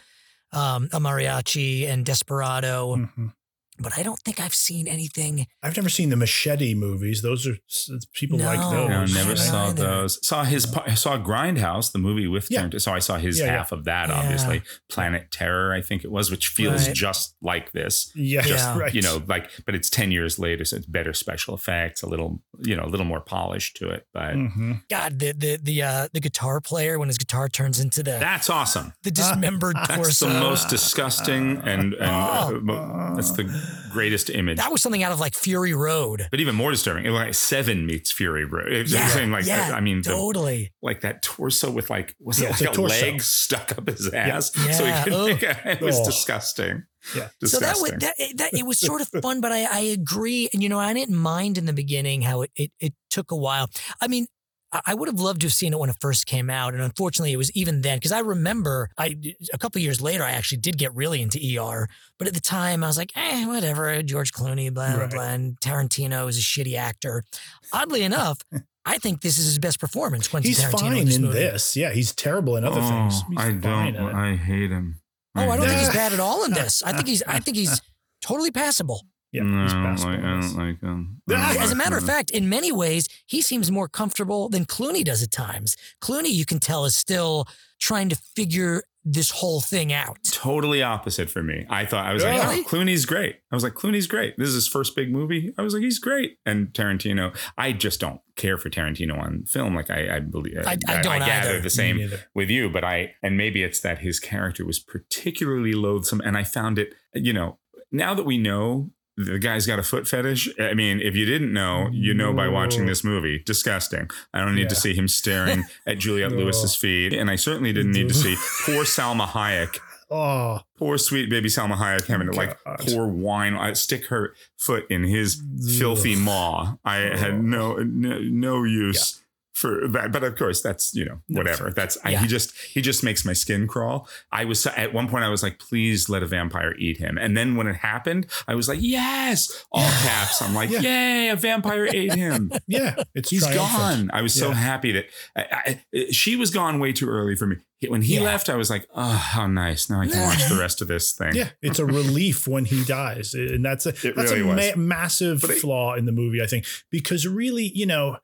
[0.52, 3.32] um, a mariachi and Desperado, Mhm.
[3.80, 5.46] But I don't think I've seen anything.
[5.62, 7.22] I've never seen the Machete movies.
[7.22, 8.88] Those are s- people like those.
[8.88, 9.82] No, never haven't saw either.
[9.82, 10.26] those.
[10.26, 10.66] Saw his.
[10.66, 12.62] pa- saw Grindhouse, the movie with Yeah.
[12.64, 12.80] Tarantino.
[12.80, 13.52] So I saw his Yeah, yeah.
[13.58, 14.08] half of that.
[14.08, 14.14] Yeah.
[14.16, 16.94] Obviously, Planet Terror, I think it was, which feels Right.
[16.96, 18.10] just like this.
[18.14, 18.78] Yeah, Yeah.
[18.78, 18.94] right.
[18.94, 22.42] You know, like, but it's ten years later, so it's better special effects, a little,
[22.62, 24.06] you know, a little more polished to it.
[24.12, 24.82] But Mhm.
[24.90, 28.50] God, the the the uh, the guitar player when his guitar turns into the that's
[28.50, 28.92] awesome.
[29.02, 30.28] the dismembered That's torso.
[30.28, 32.60] the most disgusting and and uh, Oh.
[32.60, 33.44] mo- that's the
[33.90, 34.58] greatest image.
[34.58, 36.26] that was something out of like Fury Road.
[36.30, 38.70] But even more disturbing, it was like Seven meets Fury Road.
[38.72, 40.72] It's the Yeah, same, like yeah, I mean, the, totally.
[40.82, 44.08] like that torso with like was Yeah, it like a a, leg stuck up his
[44.12, 44.52] ass?
[44.52, 45.26] So Yeah, he could ugh.
[45.28, 46.04] make a, it was Oh.
[46.04, 46.84] disgusting.
[47.14, 47.28] Yeah.
[47.44, 50.48] So that was that, that it was sort of fun, but I, I agree.
[50.52, 53.36] And you know, I didn't mind in the beginning how it it, it took a
[53.36, 53.70] while.
[54.02, 54.26] I mean,
[54.72, 56.82] I I would have loved to have seen it when it first came out, and
[56.82, 59.16] unfortunately, it was even then because I remember I
[59.52, 62.84] a couple years later I actually did get really into ER, but at the time
[62.84, 64.02] I was like, eh, whatever.
[64.02, 65.10] George Clooney, blah blah Right.
[65.10, 67.24] blah, and Tarantino is a shitty actor.
[67.72, 68.38] Oddly enough.
[68.84, 70.28] I think this is his best performance.
[70.28, 71.76] Quentin He's Tarantino fine in this in this.
[71.76, 73.22] Yeah, he's terrible in other things.
[73.28, 74.14] He's Oh, I don't.
[74.14, 75.00] I hate him.
[75.36, 76.82] Oh, I don't think he's bad at all in this.
[76.82, 77.22] I think he's.
[77.24, 77.82] I think he's
[78.22, 79.02] totally passable.
[79.32, 81.20] Yeah, no, he's I don't like, I don't like him.
[81.28, 85.04] Don't As a matter of fact, in many ways, he seems more comfortable than Clooney
[85.04, 85.76] does at times.
[86.00, 87.46] Clooney, you can tell, is still
[87.80, 90.18] trying to figure this whole thing out.
[90.32, 91.64] totally opposite for me.
[91.70, 92.38] I thought I was Really?
[92.38, 93.36] like, oh, Clooney's great.
[93.50, 94.34] I was like, Clooney's great.
[94.36, 95.54] This is his first big movie.
[95.56, 96.36] I was like, he's great.
[96.44, 99.74] And Tarantino, I just don't care for Tarantino on film.
[99.74, 101.60] Like I, I believe, I- I don't gather either.
[101.60, 106.20] the same with you, but I, and maybe it's that his character was particularly loathsome,
[106.22, 107.58] and I found it, you know,
[107.92, 108.90] now that we know.
[109.18, 110.48] The guy's got a foot fetish.
[110.60, 113.40] I mean, if you didn't know, you know by watching this movie.
[113.44, 114.08] Disgusting.
[114.32, 116.38] I don't need to see him staring at Juliette No.
[116.38, 119.78] Lewis's feet, and I certainly didn't need to see poor Salma Hayek
[120.10, 124.86] Oh, poor sweet baby Salma Hayek having to like pour wine, I stick her foot
[124.88, 125.42] in his
[125.78, 126.76] filthy maw.
[126.82, 129.22] I had no no, no use
[129.58, 131.70] for that, but of course that's you know whatever.
[131.72, 132.20] That's I, Yeah.
[132.20, 134.08] he just he just makes my skin crawl.
[134.30, 137.36] I was at one point I was like, please let a vampire eat him, and
[137.36, 140.40] then when it happened, I was like, yes, all caps.
[140.40, 140.80] I'm like, Yeah.
[140.80, 142.52] yay, a vampire ate him.
[142.68, 143.02] yeah.
[143.14, 144.08] It's He's triumphant.
[144.08, 144.10] gone.
[144.12, 147.56] I was so happy that I, I, she was gone way too early for me.
[147.88, 148.22] When he Yeah.
[148.22, 149.88] left, I was like, oh, how nice.
[149.90, 151.34] Now I can watch the rest of this thing.
[151.34, 154.82] Yeah, it's a relief when he dies, and that's a It that's really a ma-
[154.82, 158.18] massive it- flaw in the movie, I think, because really, you know,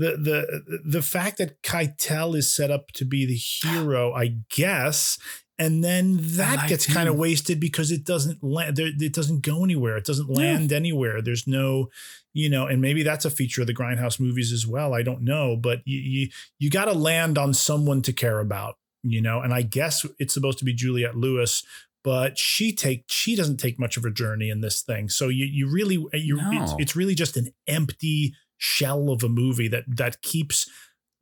[0.00, 5.18] the the the fact that Keitel is set up to be the hero, I guess,
[5.58, 9.62] and then that gets kind of wasted because it doesn't land, there, it doesn't go
[9.62, 11.20] anywhere, it doesn't land anywhere.
[11.20, 11.90] There's no,
[12.32, 14.94] you know, and maybe that's a feature of the Grindhouse movies as well.
[14.94, 18.76] I don't know, but you you, you got to land on someone to care about,
[19.02, 21.62] you know, and I guess it's supposed to be Juliette Lewis
[22.02, 25.10] but she take she doesn't take much of a journey in this thing.
[25.10, 29.68] So you you really you it's, it's really just an empty shell of a movie
[29.68, 30.68] that that keeps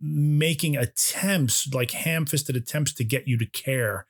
[0.01, 4.07] making attempts like ham-fisted attempts to get you to care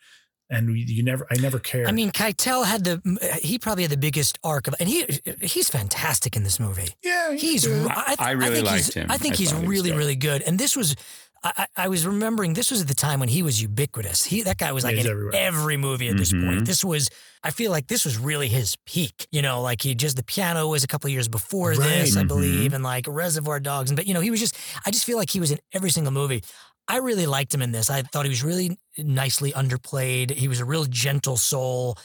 [0.50, 1.88] and you, you never I never cared.
[1.88, 5.04] I mean, Keitel had the he probably had the biggest arc of, and he
[5.42, 6.94] he's fantastic in this movie.
[7.02, 7.86] yeah, He's good.
[7.90, 9.10] I, I really think liked he's, him.
[9.10, 10.42] I think I he's thought he really really good.
[10.42, 10.96] And this was.
[11.44, 14.24] I, I I was remembering this was at the time when he was ubiquitous.
[14.24, 15.34] He that guy was like He's in everywhere.
[15.36, 16.44] every movie at this Mhm.
[16.46, 16.66] point.
[16.66, 17.10] This was
[17.44, 19.26] I feel like this was really his peak.
[19.30, 22.28] You know, like he just the piano was a couple years before this, I Right.
[22.28, 23.92] believe, and like Reservoir Dogs.
[23.92, 26.12] But you know, he was just I just feel like he was in every single
[26.12, 26.42] movie.
[26.88, 27.90] I really liked him in this.
[27.90, 30.30] I thought he was really nicely underplayed.
[30.30, 31.98] He was a real gentle soul.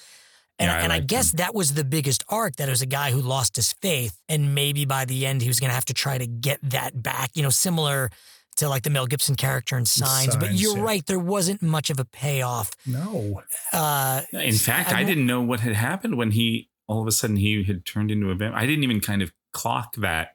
[0.60, 2.82] And, Yeah, I and I liked guess that was the biggest arc that it was
[2.84, 4.19] a guy who lost his faith.
[4.30, 7.02] And maybe by the end, he was going to have to try to get that
[7.02, 8.12] back, you know, similar
[8.56, 10.36] to like the Mel Gibson character in Signs.
[10.36, 10.84] but you're yeah.
[10.84, 11.06] right.
[11.06, 12.72] There wasn't much of a payoff.
[12.86, 13.42] no.
[13.72, 17.12] Uh, In fact, I I, didn't know what had happened when he all of a
[17.12, 18.62] sudden he had turned into a vampire.
[18.62, 20.30] I didn't even kind of clock that.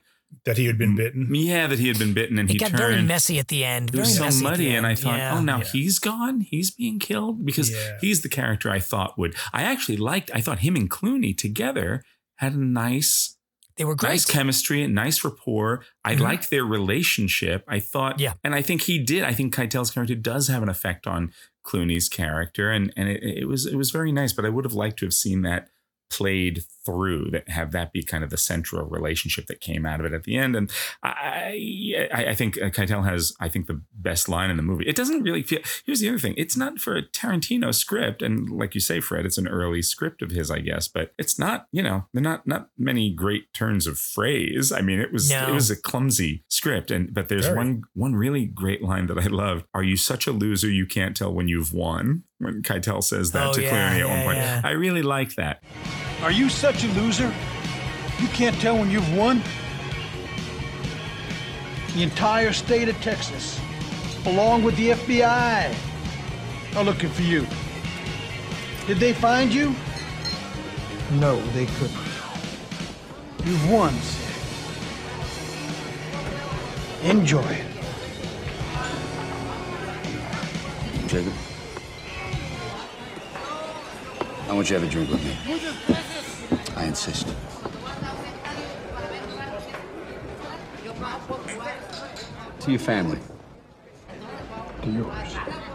[0.44, 1.34] that he had been bitten.
[1.34, 2.78] Yeah, that he had been bitten and It he got turned.
[2.78, 3.88] very messy at the end.
[3.90, 5.34] it Very was so messy muddy, and I thought, Yeah.
[5.38, 5.64] oh, now Yeah.
[5.64, 6.40] he's gone.
[6.42, 7.96] He's being killed because Yeah.
[8.02, 9.34] he's the character I thought would.
[9.54, 10.30] I actually liked.
[10.34, 12.04] I thought him and Clooney together
[12.36, 13.36] had a nice
[13.78, 14.10] they were great.
[14.10, 15.84] nice chemistry nice rapport.
[16.04, 16.20] I Mhm.
[16.20, 17.64] liked their relationship.
[17.68, 18.34] I thought, Yeah.
[18.44, 19.22] and I think he did.
[19.24, 21.32] I think Keitel's character does have an effect on
[21.64, 24.32] Clooney's character, and and it, it was it was very nice.
[24.32, 25.68] But I would have liked to have seen that
[26.10, 30.06] played through that have that be kind of the central relationship that came out of
[30.06, 30.56] it at the end.
[30.56, 30.70] And
[31.02, 34.86] i i, I think uh, keitel has i think the best line in the movie.
[34.86, 36.34] It doesn't really feel here's the other thing.
[36.36, 38.22] It's not for a tarantino script.
[38.22, 40.88] And like you say fred it's an early script of his i guess.
[40.88, 44.72] But it's not you know they're not not many great turns of phrase.
[44.72, 45.48] I mean it was No.
[45.48, 46.90] it was a clumsy script.
[46.90, 47.56] And but there's Very.
[47.58, 49.66] one one really great line that i loved.
[49.74, 52.22] Are you such a loser you can't tell when you've won?
[52.38, 54.36] When keitel says that Oh, to yeah, at one point.
[54.38, 54.60] yeah.
[54.64, 55.62] i really like that
[56.22, 57.32] Are you such a loser?
[58.20, 59.40] You can't tell when you've won?
[61.94, 63.60] The entire state of Texas,
[64.26, 65.72] along with the FBI,
[66.76, 67.46] are looking for you.
[68.88, 69.74] Did they find you?
[71.12, 71.96] No, they couldn't.
[73.44, 74.24] You've won, Seth.
[77.04, 77.66] Enjoy it.
[81.06, 81.32] Jacob?
[84.48, 85.36] I want you to have a drink with me.
[86.76, 87.26] I insist.
[92.60, 93.18] To your family.
[94.82, 95.67] To yours.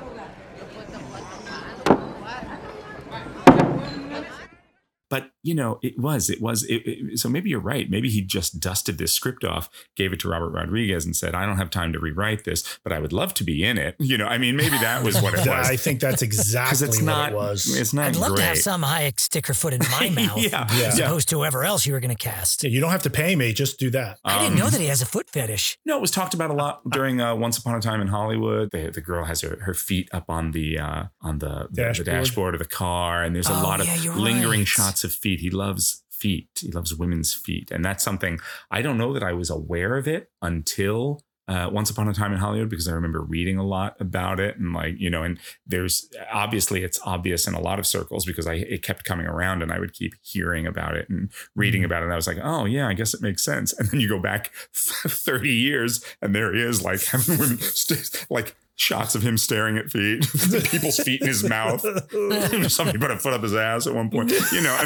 [5.13, 8.21] But you know it was it was it, it- so maybe you're right maybe he
[8.21, 11.69] just dusted this script off gave it to robert rodriguez and said i don't have
[11.69, 14.37] time to rewrite this but i would love to be in it you know i
[14.37, 17.31] mean maybe that was what it was I think that's because exactly it's what not
[17.33, 17.75] it was.
[17.77, 20.37] it's not I'd love great to have Salma Hayek stick her foot in my mouth
[20.37, 20.87] yeah, Yeah.
[20.87, 22.63] as opposed to whoever else you were going to cast.
[22.63, 23.51] Yeah, you don't have to pay me.
[23.53, 24.19] Just do that.
[24.23, 25.77] I didn't Um, know that he has a foot fetish.
[25.85, 28.69] No, it was talked about a lot during uh, Once Upon a Time in Hollywood.
[28.71, 32.07] The, the girl has her, her feet up on the uh, on the, the Dashboard.
[32.07, 34.67] the dashboard of the car, and there's a Oh, lot of yeah, lingering right.
[34.67, 35.39] shots of feet.
[35.39, 36.49] He loves feet.
[36.61, 38.39] He loves women's feet, and that's something
[38.71, 41.21] I don't know that I was aware of it until.
[41.45, 44.57] Uh, Once Upon a Time in Hollywood, because I remember reading a lot about it,
[44.57, 45.37] and like you know, and
[45.67, 49.61] there's obviously it's obvious in a lot of circles because I it kept coming around,
[49.61, 51.87] and I would keep hearing about it and reading Mhm.
[51.87, 52.05] about it.
[52.05, 53.73] And I was like, oh yeah, I guess it makes sense.
[53.77, 57.59] And then you go back 30 years, and there he is, like having women
[58.29, 60.21] like shots of him staring at feet,
[60.71, 61.81] people's feet in his mouth.
[62.71, 64.31] Somebody put a foot up his ass at one point.
[64.51, 64.85] You know, I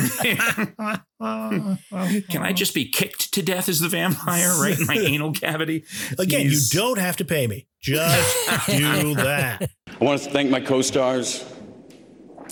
[1.19, 5.31] mean, can I just be kicked to death as the vampire right in my anal
[5.31, 5.83] cavity?
[6.19, 7.67] Again, He's- you don't have to pay me.
[7.81, 9.69] Just do that.
[9.87, 11.45] I want to thank my co-stars,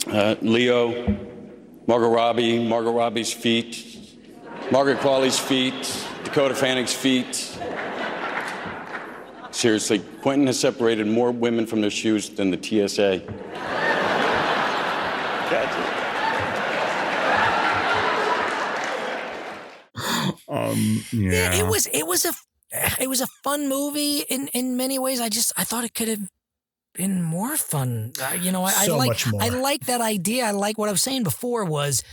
[0.07, 0.91] uh, Leo,
[1.87, 4.15] Margot Robbie, Margot Robbie's feet,
[4.71, 5.73] Margaret Qualley's feet,
[6.23, 7.54] Dakota Fanning's feet.
[9.55, 13.21] Seriously, Quentin has separated more women from their shoes than the TSA.
[20.47, 21.31] Um, yeah.
[21.31, 22.33] Yeah, it was it was a
[22.99, 25.21] it was a fun movie in in many ways.
[25.21, 26.29] I just I thought it could have
[26.93, 28.13] been more fun.
[28.21, 29.27] Uh, you know, I, So I like.
[29.41, 30.45] I like that idea.
[30.45, 32.03] I like what I was saying before was.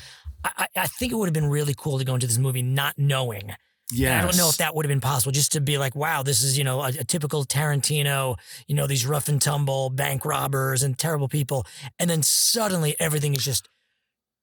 [0.45, 2.63] I, I- I think it would have been really cool to go into this movie
[2.63, 3.53] not knowing.
[3.93, 4.23] Yes.
[4.23, 6.43] I don't know if that would have been possible just to be like, wow, this
[6.43, 10.83] is, you know, a, a typical Tarantino, you know, these rough and tumble bank robbers
[10.83, 11.67] and terrible people.
[11.99, 13.69] And then suddenly everything is just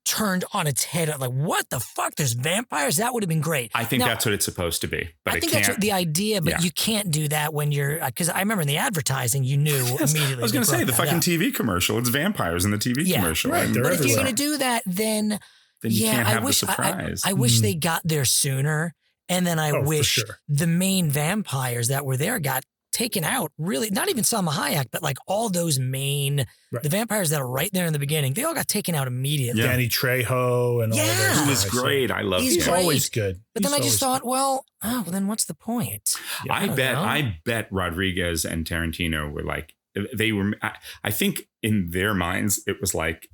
[0.06, 1.10] turned on its head.
[1.20, 2.16] Like, what the fuck?
[2.16, 2.98] There's vampires?
[2.98, 3.72] That would have been great.
[3.76, 5.92] I think Now, that's what it's supposed to be, but I think that's what the
[5.92, 6.62] idea, but Yeah.
[6.62, 10.12] you can't do that when you're because I remember in the advertising you knew Yes,
[10.14, 10.42] immediately.
[10.42, 11.22] I was going to say the fucking out.
[11.22, 11.98] TV commercial.
[12.00, 13.52] It's vampires in the TV Yeah, commercial.
[13.52, 15.40] right, But if you're going to do that, then
[15.82, 17.62] then you yeah, can't I wish the I- I- I, wish Mm.
[17.62, 18.94] they got there sooner,
[19.30, 20.40] and then I Oh, wish sure.
[20.50, 23.52] the main vampires that were there got taken out.
[23.60, 26.82] Really, not even Salma Hayek, but like all those main Right.
[26.84, 28.34] the vampires that are right there in the beginning.
[28.34, 29.62] They all got taken out immediately.
[29.62, 29.68] Yeah.
[29.70, 31.34] Danny Trejo and all Yeah.
[31.36, 32.10] those He was great.
[32.12, 32.74] I love He's He's him.
[32.74, 32.82] great.
[32.82, 33.42] always good.
[33.54, 36.14] But then I just always thought, well, oh, well, then what's the point?
[36.46, 37.02] Yeah, I don't bet know.
[37.04, 39.74] I bet Rodriguez and Tarantino were like
[40.14, 40.54] they were.
[40.62, 43.28] I, I think in their minds it was like.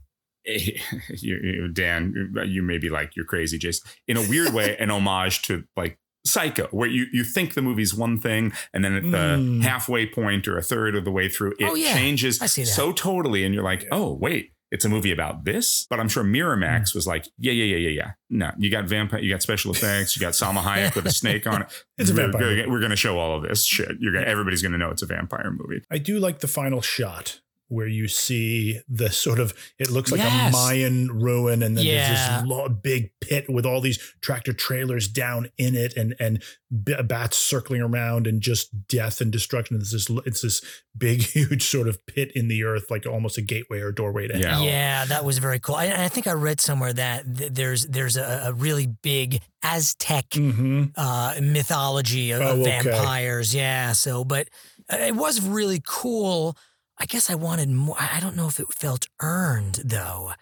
[1.09, 3.89] you, you- Dan, you may be like you're crazy, Jason.
[4.07, 7.93] In a weird way, an homage to like Psycho, where you you think the movie's
[7.93, 9.61] one thing, and then at the Mm.
[9.61, 11.93] halfway point or a third of the way through, it Oh, yeah.
[11.93, 12.67] changes I see that.
[12.67, 15.85] so totally, and you're like, oh wait, it's a movie about this.
[15.87, 16.95] But I'm sure Miramax Mm.
[16.95, 18.11] was like, yeah, yeah, yeah, yeah, yeah.
[18.31, 21.45] No, you got vampire, you got special effects, you got Salma Hayek with a snake
[21.45, 21.67] on it.
[21.99, 23.91] It's a we're, vampire Gonna, we're gonna show all of this shit.
[23.99, 25.83] You're gonna, everybody's gonna know it's a vampire movie.
[25.91, 30.19] I do like the final shot where you see the sort of it looks like
[30.21, 30.49] Yes.
[30.53, 32.07] a Mayan ruin, and then Yeah.
[32.07, 36.43] there's this lo- big pit with all these tractor trailers down in it, and and
[36.83, 39.77] b- bats circling around, and just death and destruction.
[39.77, 40.61] It's this it's this
[40.97, 44.37] big, huge sort of pit in the earth, like almost a gateway or doorway to
[44.37, 44.49] Yeah.
[44.55, 44.63] hell.
[44.65, 45.75] Yeah, that was very cool.
[45.75, 50.25] I, I think I read somewhere that th- there's there's a, a really big Aztec
[50.35, 52.81] hmm uh, mythology of, of Oh, okay.
[52.83, 53.55] vampires.
[53.55, 53.93] Yeah.
[53.93, 54.47] So, but
[54.91, 56.55] uh, it was really cool.
[56.97, 57.95] I guess I wanted more.
[57.99, 60.33] I I don't know if it felt earned though.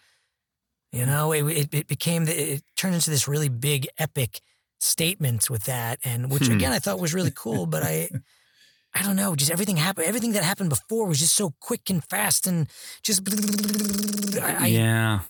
[0.91, 4.41] You know, it it, it became the, it turned into this really big epic
[4.79, 6.53] statement with that, and which Hmm.
[6.53, 7.65] again I thought was really cool.
[7.65, 8.09] But I.
[8.95, 9.35] I don't know.
[9.35, 10.05] Just everything happened.
[10.05, 12.67] Everything that happened before was just so quick and fast, and
[13.01, 13.27] just.
[14.39, 15.21] I, I, yeah.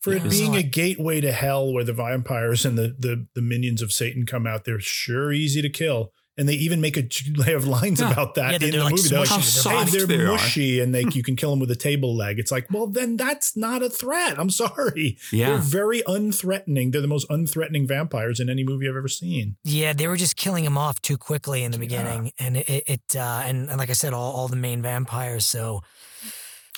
[0.00, 3.82] For it being a gateway to hell where the vampires and the, the, the minions
[3.82, 6.12] of Satan come out, they're sure easy to kill.
[6.40, 7.02] And they even make a
[7.44, 8.12] they have lines Yeah.
[8.12, 9.08] about that Yeah, in the like movie.
[9.10, 10.24] They're like, How soft they're they are.
[10.32, 12.38] mushy and they you can kill them with a table leg.
[12.38, 14.38] It's like, well, then that's not a threat.
[14.38, 15.18] I'm sorry.
[15.30, 16.92] Yeah, They're very unthreatening.
[16.92, 19.56] They're the most unthreatening vampires in any movie I've ever seen.
[19.64, 22.84] Yeah, they were just killing him off too quickly in the beginning, and it, it,
[22.86, 25.44] it uh, and, and like I said, all, all the main vampires.
[25.44, 25.82] So,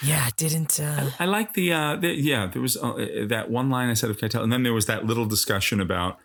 [0.03, 0.81] yeah, it didn't.
[0.81, 4.11] Uh, I like the, uh, the yeah, there was uh, that one line I said
[4.11, 6.19] of Keitel, and then there was that little discussion about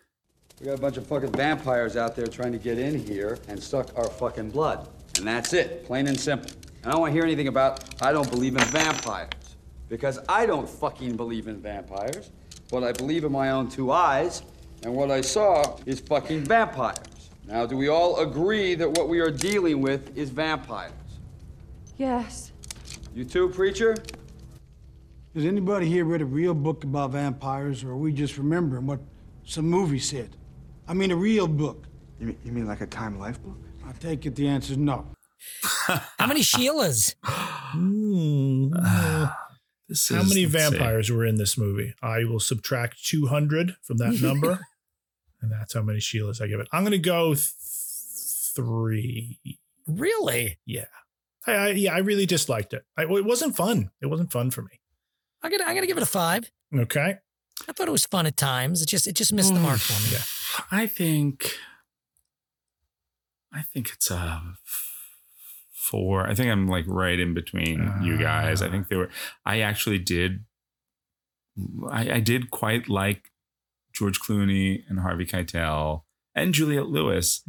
[0.60, 3.62] We got a bunch of fucking vampires out there trying to get in here and
[3.62, 4.88] suck our fucking blood.
[5.16, 6.50] And that's it, plain and simple.
[6.82, 9.30] And I don't want to hear anything about I don't believe in vampires.
[9.88, 12.32] Because I don't fucking believe in vampires.
[12.72, 14.42] But I believe in my own two eyes,
[14.82, 17.30] and what I saw is fucking vampires.
[17.46, 20.92] Now, do we all agree that what we are dealing with is vampires?
[21.96, 22.50] Yes.
[23.14, 23.96] You too, preacher?
[25.34, 29.00] Has anybody here read a real book about vampires, or are we just remembering what
[29.44, 30.36] some movie said?
[30.88, 31.86] I mean, a real book.
[32.18, 33.56] You mean, you mean like a Time Life book?
[33.86, 35.06] I take it the answer's no.
[36.18, 37.14] how many Sheilas?
[37.22, 38.70] Hmm.
[39.88, 41.94] this How is- many let's vampires were in this movie?
[42.02, 44.60] I will subtract 200 from that number.
[45.40, 46.68] and that's how many Sheilas I give it.
[46.72, 47.52] I'm going to go th-
[48.54, 49.38] three.
[49.86, 50.58] Really?
[50.66, 50.86] Yeah.
[51.46, 52.82] I, I yeah, I really disliked it.
[52.96, 53.90] I, it wasn't fun.
[54.02, 54.80] It wasn't fun for me.
[55.42, 56.50] I'm gonna I'm gonna give it a five.
[56.76, 57.16] Okay.
[57.68, 58.82] I thought it was fun at times.
[58.82, 60.16] It just it just missed the mark for me.
[60.18, 60.22] Yeah.
[60.70, 61.56] I think,
[63.52, 64.42] I think it's a
[65.72, 66.26] four.
[66.26, 68.62] I think I'm like right in between you guys.
[68.62, 68.70] I ah.
[68.70, 69.10] think they were.
[69.44, 70.44] I actually did.
[71.90, 73.30] I, I did quite like
[73.92, 76.02] George Clooney and Harvey Keitel
[76.38, 77.42] and Juliette Lewis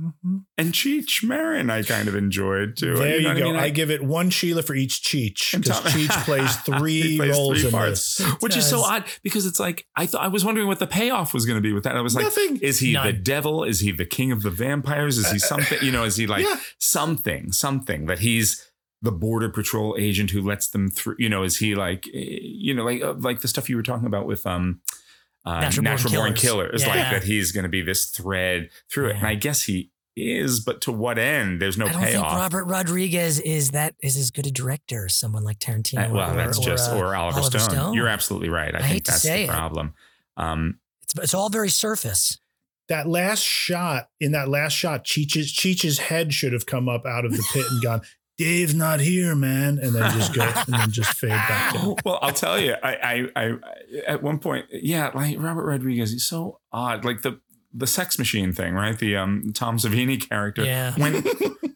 [0.57, 1.69] and Cheech Marin.
[1.69, 2.95] I kind of enjoyed too.
[2.95, 3.43] There you, know what go.
[3.43, 3.55] I, mean?
[3.55, 7.65] I, give it one Sheila for each Cheech because Cheech plays three plays roles three
[7.67, 8.27] in parts, this.
[8.39, 11.33] which is so odd because it's like I thought I was wondering what the payoff
[11.33, 11.95] was going to be with that.
[11.95, 12.57] I was like, Nothing.
[12.57, 13.63] is he the devil?
[13.63, 15.17] Is he the king of the vampires?
[15.17, 15.77] Is he something?
[15.81, 16.57] You know, is he like Yeah.
[16.79, 17.51] something?
[17.51, 18.65] Something that he's
[19.01, 21.15] the border patrol agent who lets them through.
[21.19, 23.83] You know, is he like eh, you know like uh, like the stuff you were
[23.83, 24.81] talking about with um.
[25.45, 27.11] Uh, Natural natural, Born born is killers, like Yeah.
[27.11, 29.17] that he's going to be this thread through it, Yeah.
[29.19, 31.61] and I guess he is, but to what end?
[31.61, 32.29] There's no I don't payoff.
[32.31, 36.09] think Robert Rodriguez is that is as good a director as someone like Tarantino.
[36.09, 37.93] Uh, well, or, that's just uh, or Oliver, Stone.
[37.93, 38.75] You're absolutely right.
[38.75, 39.55] I, I think to that's say the it.
[39.55, 39.93] problem.
[40.35, 42.37] Um, It's, it's all very surface.
[42.89, 47.23] That last shot, in that last shot, Cheech's Cheech's head should have come up out
[47.23, 48.01] of the pit and gone,
[48.39, 49.79] Dave's not here, man.
[49.79, 51.95] And then just go and then just fade back in.
[52.05, 53.53] well, I'll tell you, I, I, I,
[54.07, 57.03] at one point, yeah, like Robert Rodriguez, he's so odd.
[57.03, 57.41] Like the
[57.73, 58.97] the sex machine thing, right?
[58.97, 60.63] The um Tom Savini character.
[60.63, 60.93] Yeah.
[60.95, 61.21] When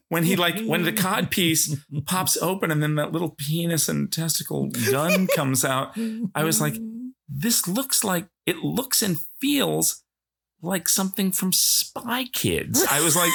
[0.08, 4.10] when he like when the cod piece pops open and then that little penis and
[4.10, 5.94] testicle gun comes out,
[6.34, 6.76] I was like,
[7.28, 10.02] this looks like it looks and feels
[10.62, 12.86] like something from Spy Kids.
[12.90, 13.30] I was like.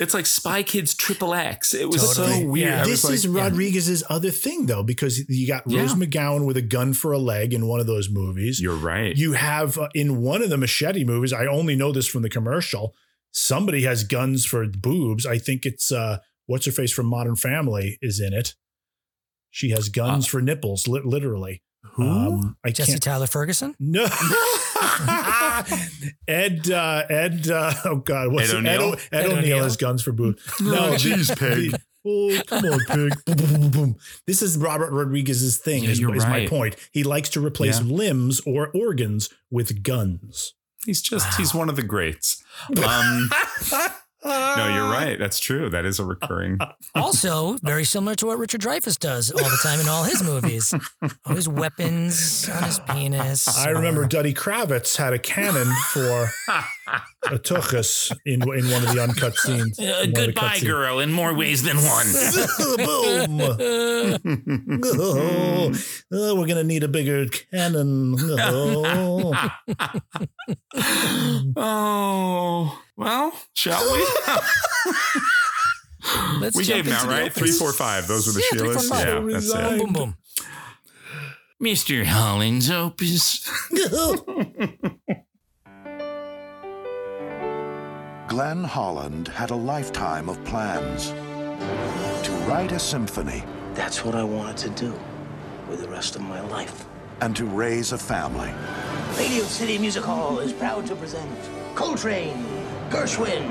[0.00, 1.72] It's like Spy Kids Triple X.
[1.72, 2.40] It was Totally.
[2.42, 2.68] so weird.
[2.70, 2.84] Yeah.
[2.84, 3.42] This was is like, yeah.
[3.44, 5.82] Rodriguez's other thing, though, because you got Yeah.
[5.82, 8.60] Rose McGowan with a gun for a leg in one of those movies.
[8.60, 9.16] You're right.
[9.16, 12.28] You have uh, in one of the machete movies, I only know this from the
[12.30, 12.92] commercial.
[13.30, 15.26] Somebody has guns for boobs.
[15.26, 18.54] I think it's uh what's her face from Modern Family is in it.
[19.50, 21.62] She has guns for nipples, li- literally.
[21.92, 22.02] Who?
[22.08, 23.02] Um, I Jesse can't.
[23.02, 23.76] Tyler Ferguson.
[23.78, 24.06] No.
[26.28, 28.66] Ed, uh, Ed, uh, oh God, what's Ed it?
[28.66, 28.92] Ed, O'Neill?
[28.94, 29.62] Ed, Ed O'Neill O'Neill?
[29.64, 30.42] has guns for boobs.
[30.60, 31.74] No, jeez, pig.
[32.06, 33.24] Oh, come on, pig.
[33.24, 33.96] Boom, boom, boom, boom.
[34.26, 36.76] This is Robert Rodriguez's thing, Yeah, is, you're is my point.
[36.92, 37.86] He likes to replace Yeah.
[37.86, 40.54] limbs or organs with guns.
[40.84, 42.42] He's just he's one of the greats.
[42.84, 43.30] Um,
[44.24, 45.18] No, you're right.
[45.18, 45.68] That's true.
[45.68, 46.58] That is a recurring.
[46.96, 50.72] Also, very similar to what Richard Dreyfuss does all the time in all his movies.
[51.26, 53.48] All his weapons on his penis.
[53.48, 56.30] I remember Duddy Kravitz had a cannon for
[57.30, 59.78] a tuchus in in one of the uncut scenes.
[59.78, 60.68] Uh, in one of the goodbye, cut scenes.
[60.68, 62.06] girl, in more ways than one.
[62.76, 63.40] Boom.
[64.84, 65.72] Oh,
[66.12, 68.14] oh, we're gonna need a bigger cannon.
[68.20, 69.32] Oh.
[71.56, 74.00] oh, well, shall we?
[76.40, 77.32] Let's we jump gave them out, into right?
[77.32, 77.58] Three, opens.
[77.58, 78.06] four, five.
[78.06, 78.88] Those were the Yeah, Sheilas.
[78.88, 79.08] five.
[79.08, 79.56] Yeah, that's it.
[79.56, 80.16] Uh, boom, boom.
[81.62, 82.04] Mr.
[82.04, 83.48] Holland's opus.
[88.28, 91.10] Glenn Holland had a lifetime of plans
[92.26, 94.98] to write a symphony That's what I wanted to do
[95.68, 96.86] with the rest of my life.
[97.20, 98.52] and to raise a family.
[99.16, 101.30] Radio City Music Hall is proud to present
[101.76, 102.44] Coltrane,
[102.94, 103.44] Gershwin,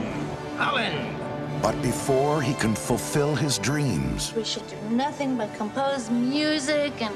[0.55, 1.17] Holland.
[1.61, 7.13] But before he can fulfill his dreams, We should do nothing but compose music and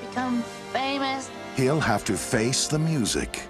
[0.00, 1.30] become famous.
[1.54, 3.42] he'll have to face the music.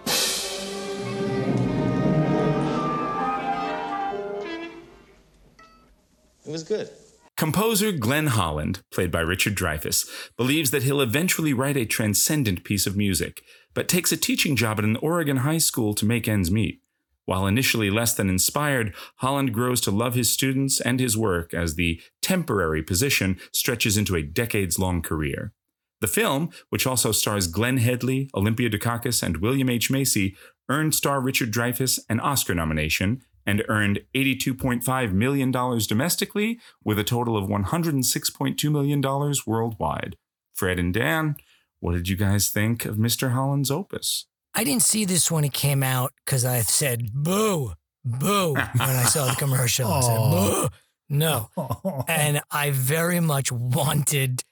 [6.45, 6.91] It was good.
[7.37, 12.87] Composer Glenn Holland, played by Richard Dreyfuss, believes that he'll eventually write a transcendent piece
[12.87, 13.43] of music,
[13.75, 16.81] but takes a teaching job at an Oregon high school to make ends meet.
[17.27, 21.75] While initially less than inspired, Holland grows to love his students and his work as
[21.75, 25.53] the temporary position stretches into a decades long career.
[26.01, 29.91] The film, which also stars Glenn Headley, Olympia Dukakis, and William H.
[29.91, 30.37] Macy,
[30.69, 37.37] earned star Richard Dreyfuss an Oscar nomination and earned $82.5 million domestically with a total
[37.37, 40.17] of $106.2 million worldwide.
[40.55, 41.37] Fred and Dan,
[41.81, 43.33] what did you guys think of Mr.
[43.33, 44.27] Holland's opus?
[44.57, 49.05] I didn't see this when it came out because I said boo, boo when I
[49.05, 49.87] saw the commercial.
[49.87, 50.69] I said boo,
[51.11, 51.51] no.
[52.09, 54.43] And I very much wanted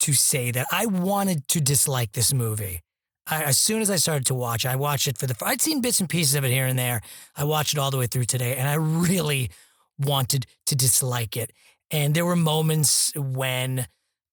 [0.00, 2.80] to say that I wanted to dislike this movie.
[3.26, 5.36] I, as soon as I started to watch, I watched it for the.
[5.44, 7.02] I'd seen bits and pieces of it here and there.
[7.36, 9.50] I watched it all the way through today, and I really
[9.98, 11.52] wanted to dislike it.
[11.90, 13.86] And there were moments when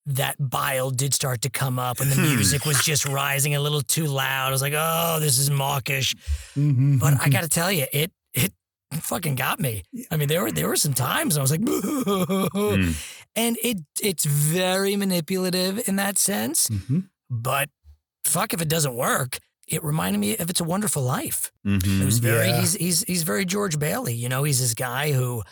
[0.08, 2.36] that bile did start to come up, and the hmm.
[2.36, 4.48] music was just rising a little too loud.
[4.48, 6.16] I was like, "Oh, this is mawkish."
[6.56, 7.32] Mm-hmm, but I mm-hmm.
[7.32, 8.54] got to tell you, it it
[8.94, 9.84] fucking got me.
[10.10, 12.92] I mean, there were there were some times I was like, hmm.
[13.36, 16.68] and it it's very manipulative in that sense.
[16.68, 17.00] Mm-hmm.
[17.30, 17.70] But
[18.24, 19.40] fuck if it doesn't work.
[19.68, 21.52] It reminded me of It's a Wonderful Life.
[21.66, 22.62] It was very Yeah.
[22.62, 24.14] he's he's he's very George Bailey.
[24.14, 25.44] You know, he's this guy who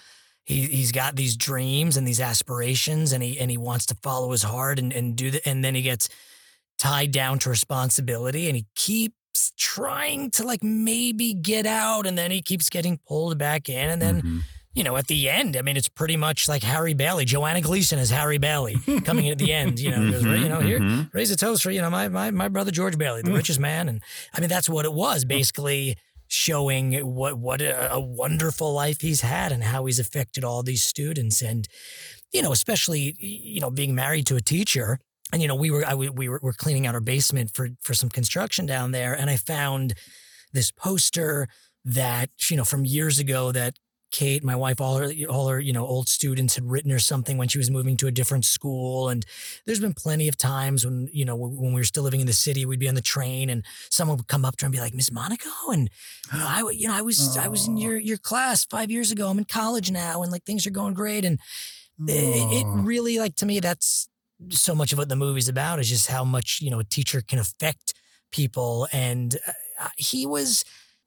[0.45, 4.31] he he's got these dreams and these aspirations and he and he wants to follow
[4.31, 6.07] his heart and, and do the and then he gets
[6.77, 12.31] tied down to responsibility and he keeps trying to like maybe get out and then
[12.31, 14.39] he keeps getting pulled back in and then mm-hmm.
[14.75, 17.25] you know at the end I mean it's pretty much like Harry Bailey.
[17.25, 20.49] Joanna Gleason is Harry Bailey coming in at the end you know goes, mm-hmm, you
[20.49, 21.13] know here Mhm.
[21.13, 23.37] raise a toast for you know my my my brother George Bailey the mm-hmm.
[23.37, 23.89] richest man.
[23.89, 24.01] And
[24.33, 25.97] I mean that's what it was basically
[26.35, 30.83] showing what what a, a wonderful life he's had and how he's affected all these
[30.83, 31.41] students.
[31.41, 31.67] And
[32.35, 34.99] you know especially you know being married to a teacher
[35.31, 37.69] and you know we were I, we we were, were cleaning out our basement for
[37.81, 39.93] for some construction down there and I found
[40.51, 41.47] this poster
[41.85, 43.75] that you know from years ago that
[44.11, 47.37] Kate, my wife, all her all her you know old students had written her something
[47.37, 49.25] when she was moving to a different school, and
[49.65, 52.33] there's been plenty of times when you know when we were still living in the
[52.33, 54.79] city, we'd be on the train and someone would come up to her and be
[54.79, 55.89] like, "Miss Monaco," and
[56.31, 59.11] you know I you know I was I was in your your class five years
[59.11, 59.27] ago.
[59.27, 61.39] I'm in college now, and like things are going great, and
[62.07, 64.07] it, it really like to me that's
[64.49, 67.21] so much of what the movie's about is just how much you know a teacher
[67.21, 67.93] can affect
[68.31, 69.37] people, and
[69.79, 70.63] uh, he was.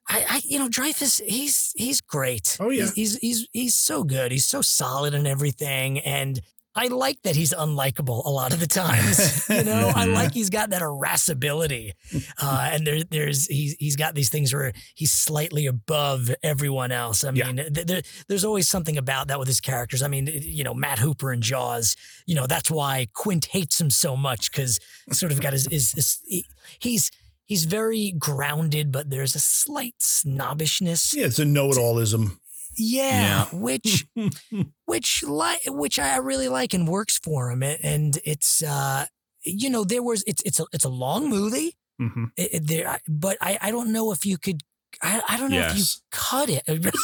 [0.09, 2.57] I, I, you know, Dreyfuss, he's he's great.
[2.61, 2.83] Oh, yeah.
[2.83, 4.33] he's, he's he's he's so good.
[4.33, 6.41] He's so solid and everything, and
[6.79, 9.49] I like that he's unlikable a lot of the times.
[9.51, 11.93] you know, I like he's got that irascibility,
[12.41, 17.25] uh, and there, there's he's he's got these things where he's slightly above everyone else.
[17.25, 20.03] I mean, th- there, there's always something about that with his characters.
[20.03, 21.97] I mean, you know, Matt Hooper in Jaws.
[22.27, 24.79] You know, that's why Quint hates him so much because
[25.11, 26.47] sort of got his, his, his he,
[26.79, 27.11] he's.
[27.49, 31.15] He's very grounded, but there's a slight snobbishness.
[31.17, 32.39] Yeah, it's a know-it-allism.
[32.77, 34.07] Yeah, which
[34.85, 37.63] which like which I really like and works for him.
[37.63, 39.07] And- And it's uh
[39.45, 41.77] you know there was it's it's a it's a long movie.
[42.01, 42.25] Mm-hmm.
[42.37, 44.61] It- it- there, but I I don't know if you could.
[45.03, 46.63] I, I don't know if you cut it.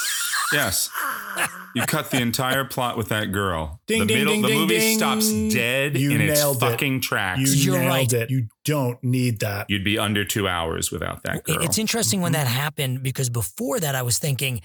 [0.53, 0.91] Yes.
[1.75, 3.81] You cut the entire plot with that girl.
[3.87, 4.99] Ding, the ding, middle, ding, the ding, movie ding.
[4.99, 6.61] stops dead You in its nailed it.
[6.61, 7.41] fucking tracks.
[7.41, 8.13] You You're nailed right.
[8.13, 8.31] it.
[8.31, 9.69] You don't need that.
[9.69, 11.63] You'd be under two hours without that girl.
[11.63, 12.57] It's interesting when that mm-hmm.
[12.57, 14.61] happened because before that I was thinking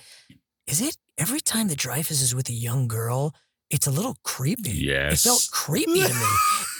[0.67, 3.33] is it every time that Dreyfuss is with a young girl,
[3.71, 4.71] it's a little creepy.
[4.71, 5.25] Yes.
[5.25, 6.25] It felt creepy to me.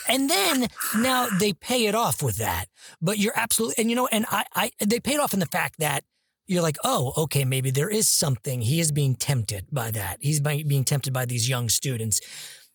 [0.10, 2.66] And then now they pay it off with that.
[3.00, 5.76] But you're absolutely and you know, and I I they paid off in the fact
[5.78, 6.04] that
[6.50, 8.62] you're like, oh, okay, maybe there is something.
[8.62, 10.18] He is being tempted by that.
[10.20, 12.20] He's being tempted by these young students.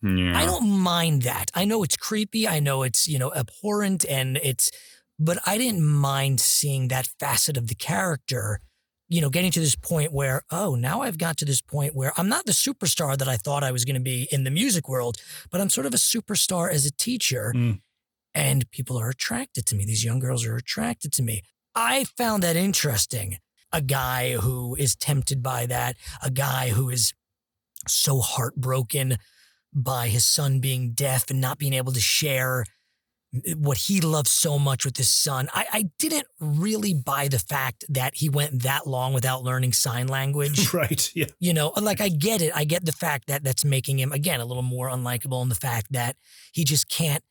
[0.01, 0.39] Yeah.
[0.39, 1.51] I don't mind that.
[1.55, 2.47] I know it's creepy.
[2.47, 4.71] I know it's, you know, abhorrent and it's,
[5.19, 8.61] but I didn't mind seeing that facet of the character,
[9.09, 12.13] you know, getting to this point where, oh, now I've got to this point where
[12.17, 14.89] I'm not the superstar that I thought I was going to be in the music
[14.89, 15.17] world,
[15.51, 17.53] but I'm sort of a superstar as a teacher.
[17.57, 17.81] Mm.
[18.37, 19.85] And people are attracted to me.
[19.85, 21.43] These young girls are attracted to me.
[21.75, 23.39] I found that interesting.
[23.75, 27.13] A guy who is tempted by that, a guy who is
[27.87, 29.17] so heartbroken
[29.73, 32.65] by his son being deaf and not being able to share
[33.57, 35.49] what he loves so much with his son.
[35.53, 40.07] I, I didn't really buy the fact that he went that long without learning sign
[40.07, 40.73] language.
[40.75, 41.11] right.
[41.15, 41.27] Yeah.
[41.41, 42.53] You know, like I get it.
[42.55, 45.57] I get the fact that that's making him again a little more unlikable and the
[45.57, 46.17] fact that
[46.53, 47.25] he just can't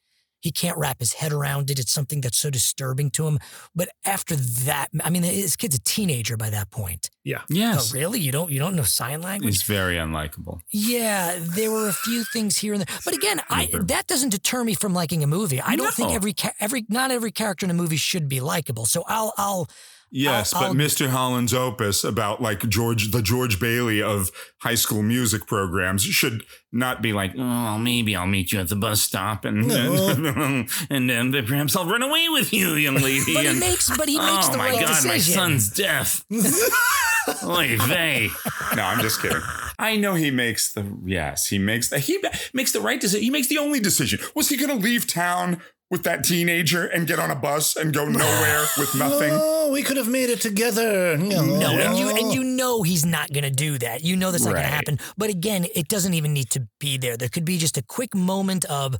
[0.43, 1.79] he can't wrap his head around it.
[1.79, 3.39] It's something that's so disturbing to him.
[3.73, 7.09] But after that, I mean, his kid's a teenager by that point.
[7.23, 7.43] Yeah.
[7.47, 7.93] Yes.
[7.93, 8.19] Oh, really?
[8.19, 9.53] You don't you don't know sign language?
[9.53, 10.59] He's very unlikable.
[10.69, 14.65] Yeah, there were a few things here and there, but again, I that doesn't deter
[14.65, 15.61] me from liking a movie.
[15.61, 18.85] I don't think every every not every character in a movie should be likable.
[18.85, 19.69] So I'll I'll
[20.15, 21.09] Yes, I'll- but I'll- Mr.
[21.09, 24.29] Holland's opus about like George, the George Bailey of
[24.61, 28.69] high school music programs should not be like, Oh, well, maybe I'll meet you at
[28.69, 30.65] the bus stop and No.
[30.91, 33.33] and then perhaps I'll run away with you, young lady.
[33.33, 35.33] But he and, makes- but he makes oh the my right God, my decision.
[35.33, 36.23] son's deaf.
[37.43, 38.29] Oy vey.
[38.75, 39.41] no, I'm just kidding.
[39.79, 42.19] I know he makes the yes, he makes the he
[42.53, 43.23] makes the right decision.
[43.23, 44.19] He makes the only decision.
[44.35, 45.61] Was he going to leave town
[45.91, 49.29] with that teenager and get on a bus and go nowhere with nothing?
[49.31, 51.17] Oh, we could have made it together.
[51.17, 54.03] No, no, and you and you know he's not going to do that.
[54.03, 54.99] You know that's not going to happen.
[55.17, 57.17] But again, it doesn't even need to be there.
[57.17, 58.95] There could be just a quick moment of,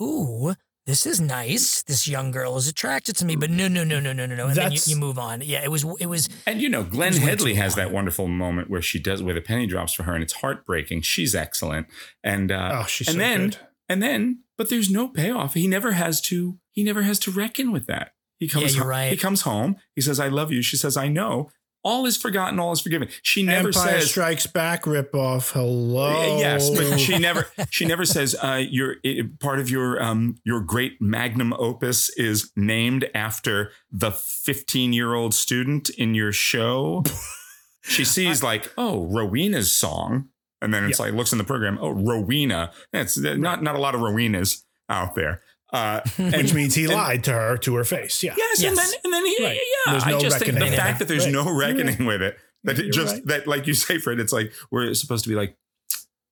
[0.00, 0.54] ooh.
[0.84, 1.84] This is nice.
[1.84, 4.48] This young girl is attracted to me, but no, no, no, no, no, no, no.
[4.48, 5.40] And then you, you move on.
[5.40, 6.28] Yeah, it was, it was.
[6.44, 9.22] And you know, Glenn It was way Headley has that wonderful moment where she does
[9.22, 11.02] where the penny drops for her, and it's heartbreaking.
[11.02, 11.86] She's excellent,
[12.24, 13.58] and uh, Oh, she's and so then good.
[13.88, 15.54] and then, but there's no payoff.
[15.54, 16.58] He never has to.
[16.70, 18.12] He never has to reckon with that.
[18.38, 18.72] He comes.
[18.72, 19.10] Yeah, you're ho- right.
[19.10, 19.76] He comes home.
[19.94, 21.50] He says, "I love you." She says, "I know."
[21.84, 22.60] All is forgotten.
[22.60, 23.08] All is forgiven.
[23.22, 24.10] She never Empire says.
[24.10, 25.50] Strikes Back ripoff.
[25.50, 26.38] Hello.
[26.38, 30.60] Yes, but she never she never says uh, your it, part of your um, your
[30.60, 37.02] great magnum opus is named after the 15 year old student in your show.
[37.82, 40.28] she sees like oh Rowena's song,
[40.62, 42.70] and then it's like looks in the program oh Rowena.
[42.92, 45.42] It's not not a lot of Rowenas out there.
[45.72, 48.22] Uh, Which means he and- lied to her to her face.
[48.22, 48.34] Yeah.
[48.36, 49.58] Yes, and then and then he, Right.
[49.86, 51.32] yeah, There's I no just think the fact that there's Right.
[51.32, 52.06] no reckoning right.
[52.06, 55.30] with it, that it just that like you say, Fred, it's like we're supposed to
[55.30, 55.56] be like,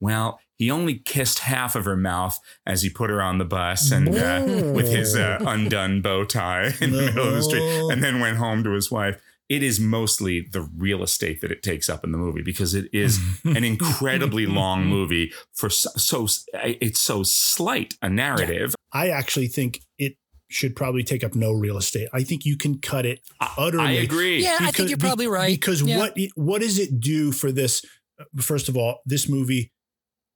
[0.01, 3.91] well, he only kissed half of her mouth as he put her on the bus
[3.91, 8.03] and uh, with his uh, undone bow tie in the middle of the street, and
[8.05, 9.21] then went home to his wife.
[9.51, 12.89] It is mostly the real estate that it takes up in the movie because it
[12.93, 18.75] is an incredibly long movie for so, so it's so slight a narrative.
[18.93, 20.15] I actually think it
[20.49, 22.09] should probably take up no real estate.
[22.13, 23.21] I think you can cut it
[23.59, 23.85] utterly.
[23.85, 24.43] I agree.
[24.43, 25.55] Yeah, I think you're probably right.
[25.55, 25.99] Because Yeah.
[25.99, 27.85] what what does it do for this?
[28.41, 29.73] First of all, this movie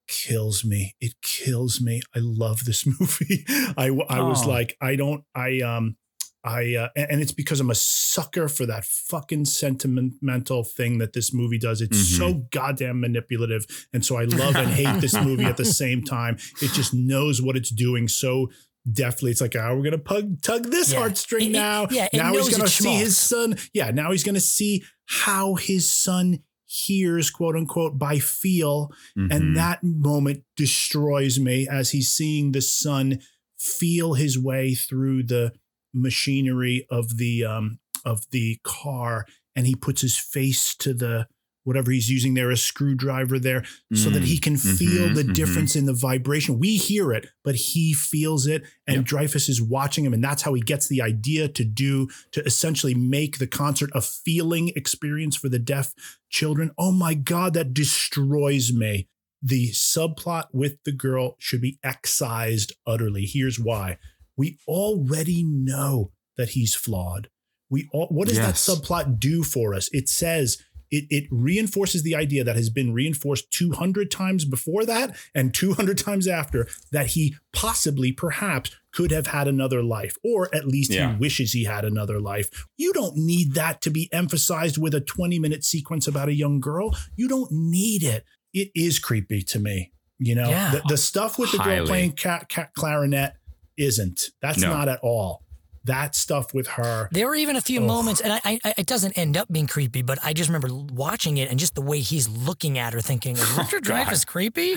[0.08, 0.94] kills me.
[1.00, 2.00] It kills me.
[2.14, 3.44] I love this movie.
[3.76, 4.48] I was Oh.
[4.48, 5.24] like, I don't.
[5.34, 5.96] I um.
[6.44, 11.32] I uh, and it's because I'm a sucker for that fucking sentimental thing that this
[11.32, 11.80] movie does.
[11.80, 12.18] It's Mhm.
[12.18, 16.36] so goddamn manipulative, and so I love and hate this movie at the same time.
[16.60, 18.50] It just knows what it's doing so
[18.90, 19.30] deftly.
[19.30, 21.00] It's like, oh, we're gonna pug, tug this Yeah.
[21.00, 21.88] heartstring It- it- now.
[21.90, 23.56] yeah, now he's gonna see his son.
[23.72, 29.34] Yeah, now he's gonna see how his son hears, quote unquote, by feel, Mhm.
[29.34, 33.20] and that moment destroys me as he's seeing the son
[33.58, 35.52] feel his way through the
[35.94, 39.26] machinery of the um of the car
[39.56, 41.26] and he puts his face to the
[41.62, 43.64] whatever he's using there a screwdriver there
[43.94, 45.32] so that he can feel Mhm, the mhm.
[45.32, 50.04] difference in the vibration we hear it but he feels it and dreyfuss is watching
[50.04, 53.88] him and that's how he gets the idea to do to essentially make the concert
[53.94, 55.94] a feeling experience for the deaf
[56.28, 59.08] children oh my god that destroys me
[59.40, 63.26] the subplot with the girl should be excised utterly.
[63.26, 63.98] Here's why.
[64.36, 67.28] We already know that he's flawed.
[67.70, 68.66] We all what does Yes.
[68.66, 69.88] that subplot do for us?
[69.92, 70.58] It says
[70.90, 75.96] it it reinforces the idea that has been reinforced 200 times before that and 200
[75.96, 81.12] times after that he possibly perhaps could have had another life or at least Yeah.
[81.14, 85.00] he wishes he had another life you don't need that to be emphasized with a
[85.00, 89.58] 20 minute sequence about a young girl you don't need it it is creepy to
[89.58, 90.70] me you know Yeah.
[90.72, 93.32] the, the stuff with the girl playing cat, cat clarinet
[93.76, 94.70] isn't that's No.
[94.72, 95.42] not at all
[95.86, 97.86] that stuff with her There were even a few Ugh.
[97.86, 101.36] moments, and I, I, it doesn't end up being creepy, but I just remember watching
[101.36, 104.06] it and just the way he's looking at her, thinking, "Is Richard God.
[104.06, 104.68] Dreyfuss creepy?"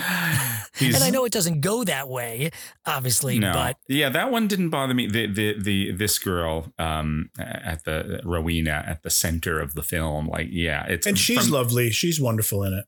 [0.76, 2.50] He's- and I know it doesn't go that way,
[2.84, 5.06] obviously, no, but yeah, that one didn't bother me.
[5.06, 10.28] The the the this girl um at the Rowena at the center of the film,
[10.28, 12.84] like yeah, it's and she's from- lovely she's wonderful in it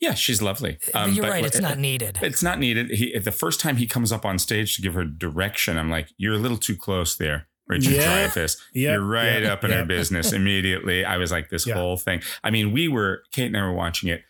[0.00, 0.78] Yeah, she's lovely.
[0.94, 2.18] you're but- right; it's not needed.
[2.22, 2.90] It's not needed.
[2.90, 6.08] He the first time he comes up on stage to give her direction, I'm like,
[6.16, 7.46] you're a little too close there.
[7.68, 8.26] Richard Yeah.
[8.28, 8.56] Dreyfuss.
[8.74, 8.92] Yeah.
[8.92, 9.52] You're right Yeah.
[9.52, 9.76] up in Yeah.
[9.78, 11.04] her business immediately.
[11.04, 11.74] I was like, this Yeah.
[11.74, 12.20] whole thing.
[12.42, 14.22] I mean, we were, Kate and I were watching it.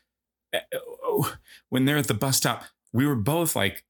[0.54, 0.58] Uh,
[1.02, 1.34] oh,
[1.70, 3.84] When they're at the bus stop, we were both like,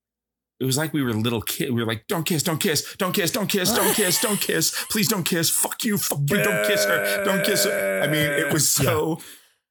[0.61, 1.71] it was like we were little kids.
[1.73, 4.85] We were like, don't kiss, don't kiss, don't kiss, don't kiss, don't kiss, don't kiss.
[4.91, 5.49] Please don't kiss.
[5.51, 8.03] Fuck you, fuck you, don't kiss her, don't kiss her.
[8.05, 9.21] I mean, it was so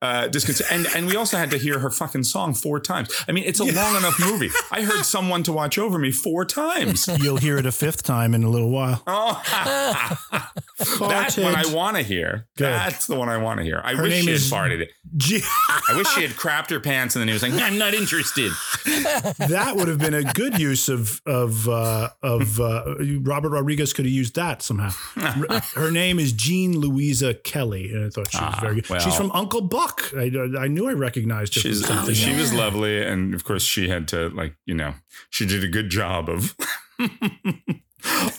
[0.01, 0.77] uh, disconcerting.
[0.85, 3.09] And, and we also had to hear her fucking song four times.
[3.27, 4.49] I mean, it's a long enough movie.
[4.71, 7.07] I heard someone to watch over me four times.
[7.19, 9.03] You'll hear it a fifth time in a little while.
[9.21, 9.41] Oh,
[10.99, 12.47] that's what I want to hear.
[12.57, 12.65] Good.
[12.71, 13.81] That's the one I want to hear.
[13.83, 14.91] I Her wish name she had is- farted it.
[15.17, 15.41] Gee,
[15.89, 18.51] I wish she had crapped her pants and then he was like, I'm not interested.
[18.85, 24.05] that would have been a good use of of uh, of uh, Robert Rodriguez could
[24.05, 24.91] have used that somehow.
[25.73, 28.89] Her name is Jean Louisa Kelly, and I thought she was Ah, very good.
[28.89, 28.99] well.
[28.99, 29.88] She's from Uncle Buck.
[30.15, 31.61] I, I knew I recognized her.
[31.61, 32.13] She's, something.
[32.15, 33.03] she was lovely.
[33.03, 34.93] And of course, she had to, like, you know,
[35.29, 36.55] she did a good job of.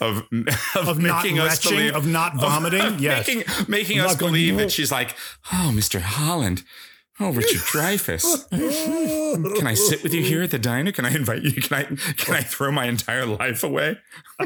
[0.01, 2.98] Of, of, Of not making us retching, believe of not vomiting?
[2.98, 3.26] Yes.
[3.26, 5.14] making making us not believe that she's like
[5.53, 6.01] oh Mr.
[6.01, 6.62] Holland
[7.20, 10.92] oh Richard Dreyfuss hmm, Can I sit with you here at the diner?
[10.92, 11.53] Can I invite you?
[11.53, 11.82] Can I
[12.14, 13.98] can I throw my entire life away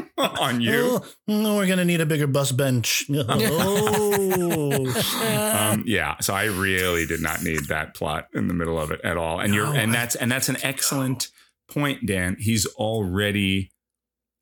[0.17, 1.01] on you?
[1.27, 3.05] Oh, we're gonna need a bigger bus bench.
[3.17, 4.85] Oh.
[5.25, 9.01] Um, yeah, so I really did not need that plot in the middle of it
[9.03, 9.39] at all.
[9.39, 11.29] And you're and I- that's and that's an excellent
[11.67, 12.37] point, Dan.
[12.39, 13.71] He's already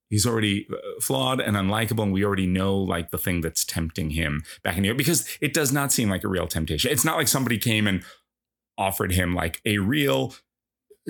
[0.09, 4.11] he's already uh, flawed and unlikable, and we already know like the thing that's tempting
[4.11, 6.91] him back in here because it does not seem like a real temptation.
[6.91, 8.03] It's not like somebody came and
[8.77, 10.35] offered him like a real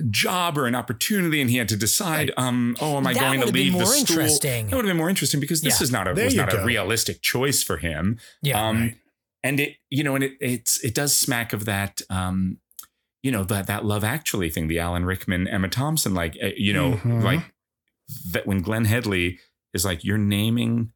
[0.09, 3.33] job or an opportunity and he had to decide um oh am i That going
[3.33, 4.67] to would have been leave the more interesting.
[4.67, 5.83] that would have been more interesting because this Yeah.
[5.83, 6.57] is not a There was not go.
[6.63, 8.95] a realistic choice for him yeah, um, right.
[9.43, 12.57] and it, you know, and it it's it does smack of that, um,
[13.21, 16.73] you know, that that Love Actually thing, the Alan Rickman, Emma Thompson, like, uh, you
[16.73, 17.21] know, Mhm.
[17.23, 17.53] like
[18.31, 19.39] that when Glenn Headley
[19.75, 20.91] is like, you're naming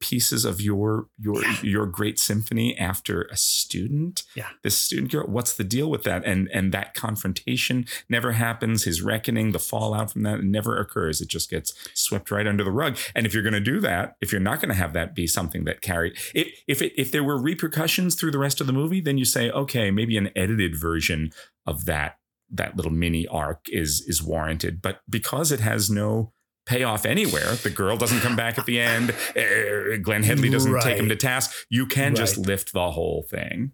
[0.00, 4.22] pieces of your your your great symphony after a student?
[4.34, 4.48] Yeah.
[4.62, 6.24] this student girl what's the deal with that?
[6.24, 11.20] And and that confrontation never happens his reckoning the fallout from that never occurs.
[11.20, 12.98] It just gets swept right under the rug.
[13.14, 15.26] And if you're going to do that if you're not going to have that be
[15.26, 18.72] something that carried if if it, if there were repercussions through the rest of the
[18.72, 21.30] movie then you say okay maybe an edited version
[21.66, 22.18] of that
[22.50, 24.80] that little mini arc is is warranted.
[24.82, 26.32] But because it has no
[26.66, 30.98] payoff anywhere the girl doesn't come back at the end uh, glenn headley doesn't take
[30.98, 33.72] him to task you can just lift the whole thing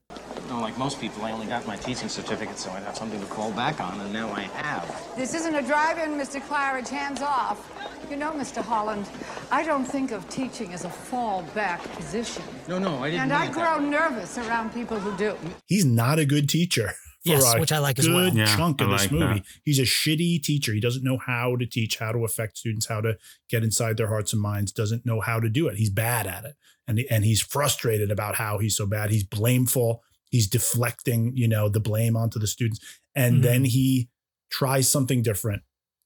[0.48, 3.26] No, like most people, I only got my teaching certificate so I'd have something to
[3.26, 5.16] fall back on, and now I have.
[5.16, 6.40] This isn't a drive-in, Mr.
[6.46, 6.88] Claridge.
[6.88, 7.58] Hands off.
[8.10, 8.60] You know, Mr.
[8.62, 9.06] Holland,
[9.50, 12.44] I don't think of teaching as a fallback position.
[12.68, 15.36] No, no, I didn't And I grow that nervous around people who do.
[15.66, 16.92] He's not a good teacher.
[17.24, 18.34] For Yes, a which I like as good well.
[18.36, 19.24] Yeah, chunk of I this like movie.
[19.40, 19.44] that.
[19.64, 20.72] He's a shitty teacher.
[20.72, 23.16] He doesn't know how to teach, how to affect students, how to
[23.48, 24.72] get inside their hearts and minds.
[24.72, 25.76] Doesn't know how to do it.
[25.76, 26.56] He's bad at it,
[26.88, 29.10] and and he's frustrated about how he's so bad.
[29.10, 30.02] He's blameful.
[30.30, 32.80] He's deflecting, you know, the blame onto the students,
[33.14, 33.42] and Mhm.
[33.42, 34.08] then he
[34.50, 35.62] tries something different.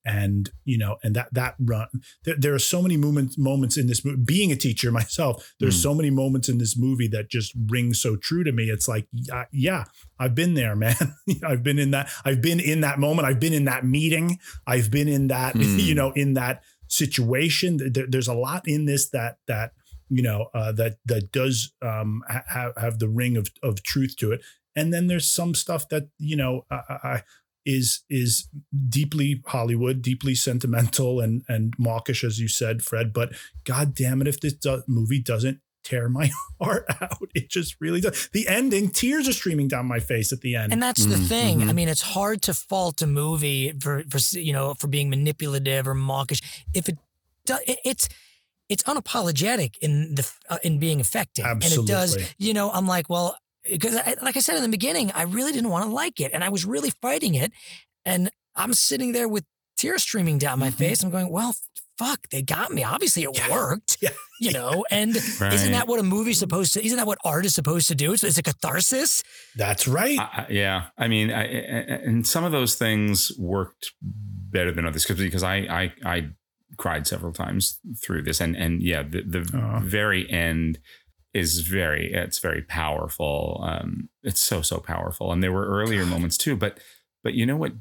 [0.07, 1.89] And you know, and that that run.
[2.25, 4.23] There, there are so many moments moments in this movie.
[4.25, 5.83] Being a teacher myself, there's Mm.
[5.83, 8.65] so many moments in this movie that just ring so true to me.
[8.71, 9.85] It's like, yeah, yeah
[10.21, 10.95] I've been there, man.
[11.45, 12.09] I've been in that.
[12.25, 13.27] I've been in that moment.
[13.27, 14.39] I've been in that meeting.
[14.67, 15.79] I've been in that, Hmm.
[15.81, 17.79] you know, in that situation.
[17.93, 19.73] There- there's a lot in this that that
[20.09, 24.15] you know uh, that that does um, ha- have have the ring of of truth
[24.19, 24.41] to it.
[24.77, 27.23] And then there's some stuff that you know I, I,
[27.67, 28.49] is is
[28.89, 33.13] deeply Hollywood, deeply sentimental and and mawkish, as you said, Fred.
[33.13, 33.33] But
[33.65, 38.01] God damn it, if this do- movie doesn't tear my heart out, it just really
[38.01, 38.29] does.
[38.33, 40.73] The ending, tears are streaming down my face at the end.
[40.73, 41.63] And that's the Mm, thing.
[41.63, 41.75] I mhm.
[41.75, 45.95] mean, it's hard to fault a movie for, for you know for being manipulative or
[45.95, 46.41] mawkish
[46.75, 46.97] if it
[47.45, 48.09] do, it- it's
[48.69, 52.17] it's unapologetic in the uh, in being effective, and it does.
[52.39, 53.39] You know, I'm like, well,
[53.71, 56.33] because, I, like I said in the beginning, I really didn't want to like it,
[56.33, 57.53] and I was really fighting it.
[58.05, 59.45] And I'm sitting there with
[59.77, 60.77] tears streaming down my mm-hmm.
[60.77, 61.03] face.
[61.03, 61.55] I'm going, well,
[61.99, 62.85] fuck, they got me.
[62.85, 63.99] Obviously, it worked.
[64.39, 65.55] You know, and Right.
[65.55, 66.85] isn't that what a movie's supposed to?
[66.85, 68.13] Isn't that what art is supposed to do?
[68.13, 69.23] It's, it's a catharsis.
[69.57, 70.19] That's right.
[70.19, 71.47] I, I- yeah, I mean, I, I-
[72.05, 76.29] and some of those things worked better than others because I, I I
[76.77, 80.81] cried several times through this, and and yeah, the the very end
[81.37, 83.61] is very it's very powerful.
[83.63, 86.79] Um, it's so so powerful, and there were earlier moments too, but
[87.23, 87.73] but you know what,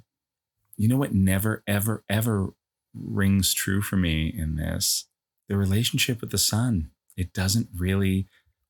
[0.78, 2.54] you know what never ever ever
[2.94, 5.06] rings true for me in this
[5.48, 6.92] the relationship with the son.
[7.18, 8.28] It doesn't really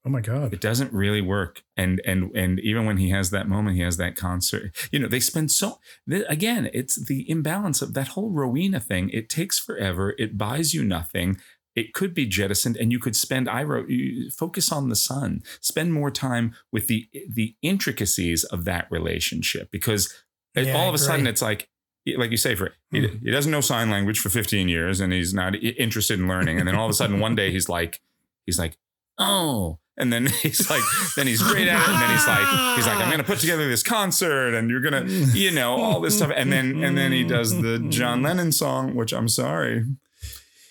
[0.08, 0.54] Oh my god.
[0.54, 3.98] it doesn't really work and and and even when he has that moment he has
[3.98, 8.30] that concert you know they spend so th- again it's the imbalance of that whole
[8.30, 11.38] rowena thing it takes forever it buys you nothing
[11.76, 15.42] it could be jettisoned and you could spend i wrote you focus on the son
[15.62, 20.14] spend more time with the the intricacies of that relationship because
[20.56, 21.70] Yeah, all of a sudden it's like
[22.18, 23.18] like you say for he, hmm.
[23.24, 26.60] he doesn't know sign language for 15 years and he's not interested in learning.
[26.60, 28.02] And then all of a sudden one day he's like
[28.46, 28.78] he's like
[29.18, 29.80] oh.
[29.98, 30.84] And then he's like
[31.16, 33.68] then he's great at it and then he's like he's like i'm gonna put together
[33.68, 36.32] this concert and you're gonna you know all this stuff.
[36.36, 39.86] And then and then he does the john lennon song which i'm sorry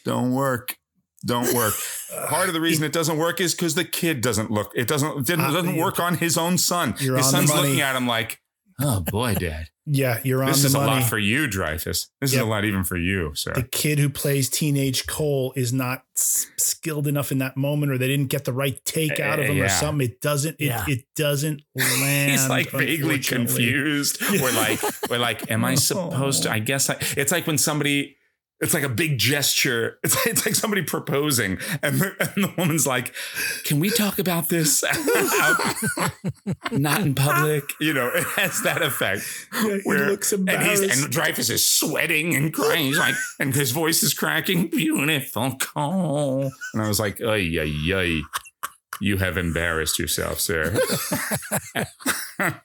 [0.05, 0.77] don't work
[1.25, 1.75] don't work
[2.29, 5.18] part of the reason it doesn't work is because the kid doesn't look it doesn't
[5.18, 8.07] it didn't, Uh, doesn't work on his own son You're his son's looking at him
[8.07, 8.41] like
[8.81, 10.93] oh boy dad Yeah, you're on this the is money.
[10.93, 13.99] a lot for you dreyfuss this is a lot even for you sir the kid
[13.99, 18.29] who plays teenage Cole is not s- skilled enough in that moment, or they didn't
[18.31, 19.68] get the right take out of him, or Yeah.
[19.68, 20.07] something.
[20.09, 20.57] It doesn't.
[20.59, 20.85] It, Yeah.
[20.89, 22.31] it doesn't land.
[22.31, 23.45] He's like vaguely unfortunately.
[23.66, 24.22] confused.
[24.22, 26.51] We're like, we're like, am I supposed to?
[26.51, 28.16] I guess I, it's like when somebody,
[28.65, 29.99] it's like a big gesture.
[30.03, 33.15] It's, it's like somebody proposing, and the, and the woman's like,
[33.65, 34.83] "Can we talk about this
[36.73, 39.23] not in public?" You know, it has that effect.
[39.62, 41.05] he looks and he's embarrassed.
[41.05, 42.87] and Dreyfuss is sweating and crying.
[42.87, 44.69] He's like, and his voice is cracking.
[44.69, 48.21] Beautiful Cole, and I was like, "Ay ay ay."
[49.01, 50.79] You have embarrassed yourself, sir.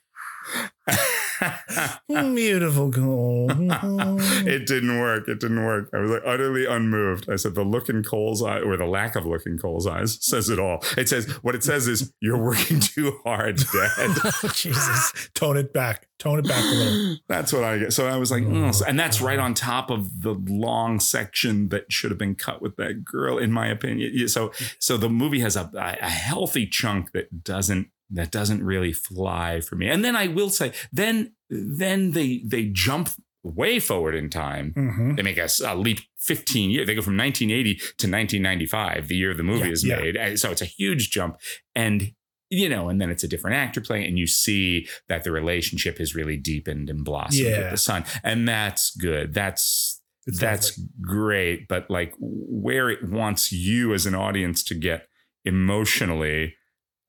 [2.07, 3.47] Beautiful Cole.
[3.49, 5.27] it didn't work.
[5.27, 5.89] It didn't work.
[5.93, 7.29] I was like utterly unmoved.
[7.29, 10.17] I said the look in Cole's eye, or the lack of look in Cole's eyes,
[10.21, 10.83] says it all.
[10.97, 14.17] It says what it says is you're working too hard, Dad.
[14.41, 15.29] Oh, Jesus.
[15.33, 16.07] Tone it back.
[16.17, 17.17] Tone it back a little.
[17.27, 17.93] That's what I get.
[17.93, 18.81] So I was like, mm.
[18.81, 18.85] oh.
[18.87, 22.75] and that's right on top of the long section that should have been cut with
[22.77, 24.27] that girl, in my opinion.
[24.27, 29.61] So, so the movie has a, a healthy chunk that doesn't that doesn't really fly
[29.61, 29.87] for me.
[29.87, 33.09] And then I will say, then then they they jump
[33.43, 34.73] way forward in time.
[34.75, 35.15] Mhm.
[35.15, 36.87] They make a leap 15 years.
[36.87, 39.99] They go from 1980 to 1995, the year the movie Yeah, is yeah.
[40.01, 40.37] made.
[40.39, 41.37] So it's a huge jump.
[41.75, 42.11] And
[42.51, 45.99] you know, and then it's a different actor playing, and you see that the relationship
[45.99, 47.69] has really deepened and blossomed with Yeah.
[47.69, 49.33] the son, and that's good.
[49.35, 51.67] That's It's that's great.
[51.67, 55.07] But like where it wants you as an audience to get
[55.45, 56.55] emotionally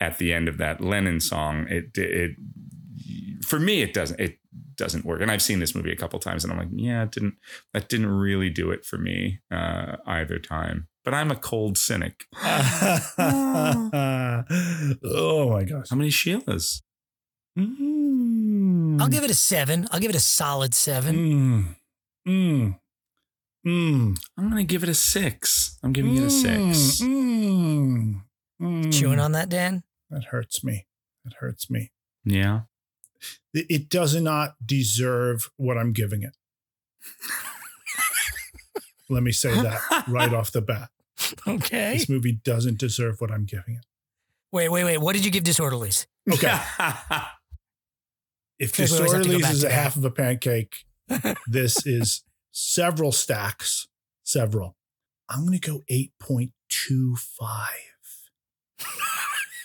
[0.00, 2.36] at the end of that Lennon song, it it
[3.44, 4.38] for me it doesn't it
[4.76, 5.20] doesn't work.
[5.20, 7.34] And I've seen this movie a couple times, and I'm like, yeah, it didn't
[7.74, 10.88] that didn't really do it for me uh, either time.
[11.04, 12.24] But I'm a cold cynic.
[12.42, 12.50] oh
[15.50, 15.88] my gosh.
[15.90, 16.82] How many Sheilas?
[17.58, 19.00] Mm.
[19.00, 19.88] I'll give it a seven.
[19.90, 21.16] I'll give it a solid seven.
[21.16, 21.76] Mm.
[22.28, 22.78] Mm.
[23.66, 24.18] Mm.
[24.36, 25.78] I'm gonna give it a six.
[25.82, 27.00] I'm giving it a six.
[27.00, 28.22] Mm.
[28.60, 28.92] Mm.
[28.92, 29.82] Chewing on that, Dan?
[30.10, 30.86] That hurts me.
[31.24, 31.92] That hurts me.
[32.24, 32.62] Yeah.
[33.54, 36.36] It it does not deserve what I'm giving it.
[39.08, 40.90] Let me say that right off the bat.
[41.46, 41.92] Okay.
[41.98, 43.84] This movie doesn't deserve what I'm giving it.
[44.52, 44.98] Wait, wait, wait.
[44.98, 46.06] What did you give Disorderlies?
[46.32, 46.58] Okay.
[48.58, 49.72] If Because we always have to go Disorderlies is a that.
[49.72, 50.84] half of a pancake,
[51.46, 53.86] this is several stacks.
[54.22, 54.76] Several.
[55.28, 56.50] I'm going to go 8.25.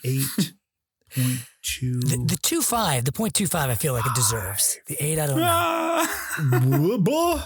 [0.06, 0.50] 8.25.
[2.10, 4.78] The, the two five, the point two five, I feel like it deserves.
[4.88, 7.00] The eight, I don't know.
[7.06, 7.40] Whoa.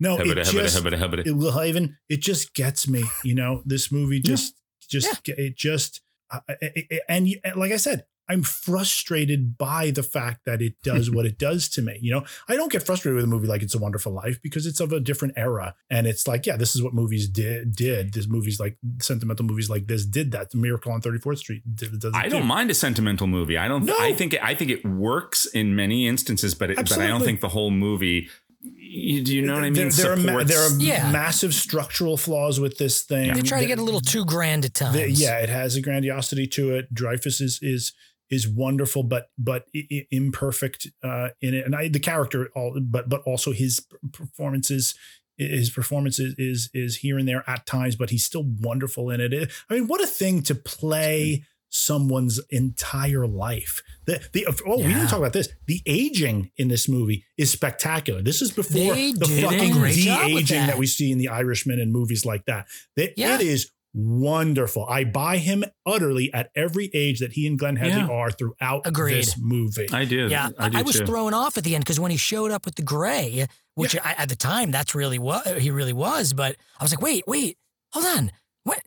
[0.00, 1.26] No, it Hubbada, hubbada, just, hubbada, hubbada.
[1.26, 4.54] it will even, it just gets me, you know, this movie just,
[4.88, 10.02] just, it just, uh, it- it- and you- like I said, I'm frustrated by the
[10.02, 11.98] fact that it does what it does to me.
[12.00, 14.66] You know, I don't get frustrated with a movie like It's a Wonderful Life because
[14.66, 15.74] it's of a different era.
[15.90, 17.74] And it's like, yeah, this is what movies did.
[17.74, 20.50] Did this movies like sentimental movies like this did that.
[20.50, 22.46] The Miracle on 34th Street did, does it I don't too.
[22.48, 23.56] mind a sentimental movie.
[23.58, 23.84] I don't.
[23.84, 23.96] No.
[23.98, 24.34] I think.
[24.34, 27.48] It, I think it works in many instances, but it, but I don't think the
[27.48, 28.28] whole movie.
[28.60, 29.88] You, do you know what I mean?
[29.90, 31.12] There, there are, ma- there are Yeah.
[31.12, 33.32] massive structural flaws with this thing.
[33.32, 34.96] They try to get a little too grand at times.
[34.96, 36.92] the- yeah, it has a grandiosity to it.
[36.92, 37.92] Dreyfuss is is
[38.30, 39.66] is wonderful, but but
[40.10, 41.64] imperfect uh, in it.
[41.64, 44.94] And I, the character, all, but but also his performances.
[45.40, 49.20] His performance is, is is here and there at times, but he's still wonderful in
[49.20, 49.52] it.
[49.70, 53.80] I mean, what a thing to play someone's entire life.
[54.06, 54.94] The the oh, we Yeah.
[54.94, 55.48] didn't talk about this.
[55.66, 58.20] The aging in this movie is spectacular.
[58.20, 60.66] This is before They the fucking de aging that.
[60.70, 60.78] that.
[60.78, 62.66] we see in The Irishman and movies like that.
[62.96, 63.36] That Yeah.
[63.36, 64.86] it is wonderful.
[64.88, 68.08] I buy him utterly at every age that he and Glenn Headley Yeah.
[68.08, 69.14] are throughout Agreed.
[69.18, 69.88] this movie.
[69.92, 70.28] I do.
[70.28, 71.06] Yeah, I, do I was too.
[71.06, 74.14] thrown off at the end because when he showed up with the gray, which I,
[74.18, 77.56] at the time that's really what he really was, but I was like, wait, wait,
[77.92, 78.30] hold on,
[78.64, 78.80] what?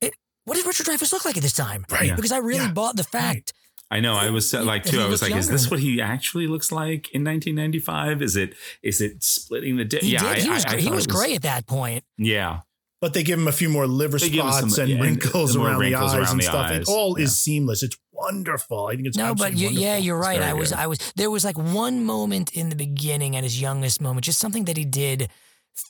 [0.00, 1.84] It, what did Richard Dreyfuss look like at this time?
[1.90, 2.14] Right.
[2.14, 2.72] Because I really Yeah.
[2.72, 3.52] bought the fact.
[3.90, 4.16] I know.
[4.16, 5.00] I was like too.
[5.00, 8.20] I was like, is this what he actually looks like in 1995?
[8.20, 8.54] Is it?
[8.82, 9.86] Is it splitting the?
[9.86, 10.28] Di- yeah, did.
[10.28, 12.04] I, he was, I, I he thought was it great at that point.
[12.18, 12.60] Yeah,
[13.00, 15.56] but they give him a few more liver They spots some- and yeah, and wrinkles
[15.56, 16.66] more around wrinkles the eyes around and the stuff.
[16.70, 16.80] eyes.
[16.80, 17.24] It all Yeah.
[17.24, 17.82] is seamless.
[17.82, 18.86] It's wonderful.
[18.86, 20.42] I think it's No, but you, yeah, you're right.
[20.42, 20.78] I was, good.
[20.78, 20.98] I was.
[21.16, 24.76] There was like one moment in the beginning at his youngest moment, just something that
[24.76, 25.28] he did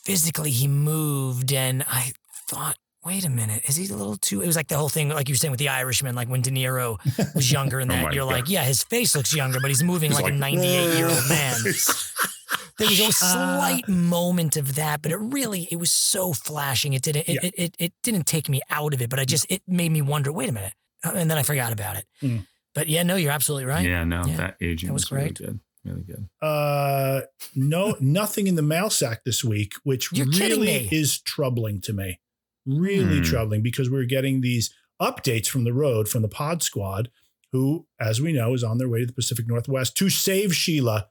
[0.05, 0.51] physically.
[0.51, 2.13] He moved, and I
[2.49, 4.43] thought, wait a minute, is he a little too?
[4.43, 6.43] It was like the whole thing, like you were saying with the Irishman, like when
[6.43, 6.99] De Niro
[7.35, 8.33] was younger, and Oh that my you're God.
[8.35, 11.29] like, yeah, his face looks younger, but he's moving He's like, a 98 year old
[11.31, 11.57] man.
[12.79, 16.93] There was a slight moment of that, but it really it was so flashing.
[16.93, 17.41] It didn't it, Yeah.
[17.43, 20.01] it, it, it didn't take me out of it, but I just it made me
[20.03, 20.31] wonder.
[20.33, 20.75] Wait a minute,
[21.05, 22.07] Uh, and then I forgot about it.
[22.23, 22.47] Mm.
[22.75, 23.85] But yeah, no, you're absolutely right.
[23.85, 24.05] yeah.
[24.05, 24.37] No, Yeah.
[24.37, 25.39] that aging That was was, really great.
[25.39, 25.61] good.
[25.85, 26.29] Really good.
[26.41, 27.23] Uh,
[27.55, 32.21] no, nothing in the mail sack this week, which You're really is troubling to me.
[32.67, 33.23] Really Hmm.
[33.25, 34.71] troubling because we're getting these
[35.01, 37.11] updates from the road from the Pod Squad,
[37.53, 41.09] who, as we know, is on their way to the Pacific Northwest to save Sheila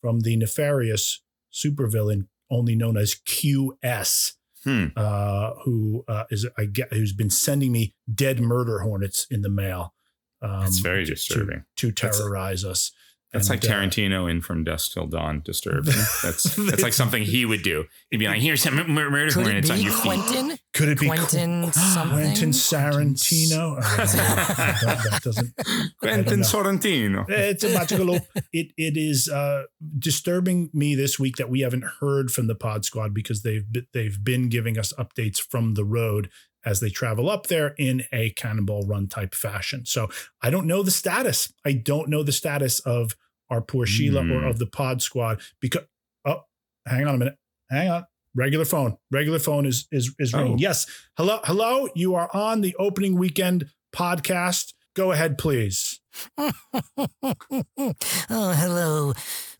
[0.00, 1.20] from the nefarious
[1.52, 4.32] supervillain, only known as QS.
[4.64, 4.86] Hmm.
[4.96, 9.48] Uh, who uh, is I get who's been sending me dead murder hornets in the
[9.48, 9.94] mail.
[10.42, 11.64] Um, That's very disturbing.
[11.76, 12.90] to, That's- terrorize us.
[13.32, 15.42] That's And, like uh, Tarantino in From Dusk Till Dawn.
[15.44, 15.92] Disturbing.
[16.22, 17.84] That's that's like something he would do.
[18.10, 20.58] He'd be like, "Here's some mur- murder Could it hornets on be your feet." Quentin?
[20.72, 22.18] Could it be Quentin something?
[22.18, 23.76] Quentin Sarantino?
[23.76, 25.54] I that, that doesn't.
[26.00, 26.40] Quentin.
[26.40, 27.28] Sorrentino.
[27.28, 28.14] It's a magical.
[28.52, 29.64] It it is uh,
[29.98, 34.24] disturbing me this week that we haven't heard from the Pod Squad because they've they've
[34.24, 36.30] been giving us updates from the road
[36.64, 39.86] as they travel up there in a Cannonball Run type fashion.
[39.86, 40.08] So
[40.42, 41.52] I don't know the status.
[41.64, 43.16] I don't know the status of
[43.50, 44.46] our poor Sheila or Hmm.
[44.46, 45.84] of the Pod Squad because.
[46.24, 46.42] Oh,
[46.86, 47.36] hang on a minute.
[47.70, 48.04] Hang on.
[48.34, 48.96] Regular phone.
[49.10, 50.54] Regular phone is is is ringing.
[50.54, 50.58] Oh.
[50.58, 50.86] Yes.
[51.16, 51.40] Hello.
[51.44, 51.88] Hello.
[51.94, 54.74] You are on the opening weekend podcast.
[54.94, 56.00] Go ahead, please.
[56.38, 56.52] oh,
[58.30, 59.12] hello,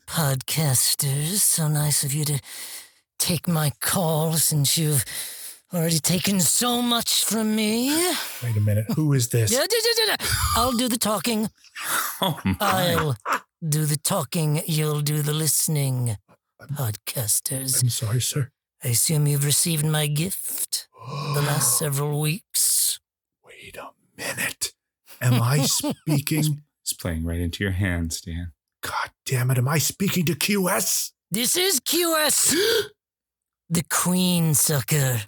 [0.06, 1.36] podcasters.
[1.38, 2.40] So nice of you to
[3.18, 5.04] take my call since you've
[5.72, 7.88] already taken so much from me.
[8.42, 8.86] Wait a minute.
[8.96, 9.52] Who is this?
[9.52, 10.24] Yeah, da, da, da, da.
[10.56, 11.50] I'll do the talking.
[12.20, 12.56] Oh my.
[12.60, 13.16] I'll
[13.68, 14.62] do the talking.
[14.66, 16.16] You'll do the listening.
[16.74, 17.80] Podcasters.
[17.82, 18.50] I'm sorry, sir.
[18.82, 20.88] I assume you've received my gift
[21.34, 22.98] the last several weeks.
[23.46, 24.72] Wait a minute.
[25.20, 26.62] Am I speaking?
[26.82, 28.52] It's playing right into your hands, Dan.
[28.82, 29.58] God damn it.
[29.58, 31.12] Am I speaking to QS?
[31.30, 32.54] This is QS,
[33.70, 35.20] the Queen Sucker.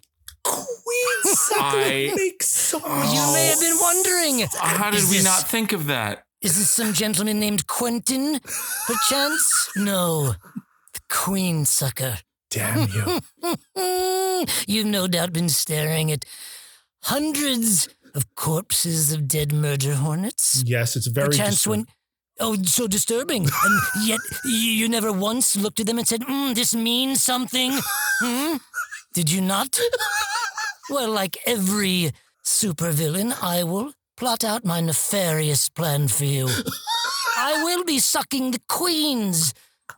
[0.45, 1.21] Queen
[1.57, 4.47] I- makes so You may have been wondering.
[4.59, 6.25] How did we this- not think of that?
[6.43, 8.41] Is this some gentleman named Quentin,
[8.87, 9.71] perchance?
[9.77, 10.35] No,
[10.95, 12.19] the Queen Sucker.
[12.51, 13.21] Damn you.
[14.67, 16.25] You've no doubt been staring at
[17.03, 20.63] hundreds of corpses of dead murder hornets.
[20.67, 21.87] Yes, it's very Perchance when.
[22.43, 23.43] Oh, so disturbing.
[23.45, 27.71] and yet you, you never once looked at them and said, mm, this means something.
[28.23, 28.57] Hmm?
[29.13, 29.79] Did you not?
[30.91, 32.13] well, like every
[32.45, 36.49] supervillain, I will plot out my nefarious plan for you.
[37.37, 39.55] I will be sucking the queens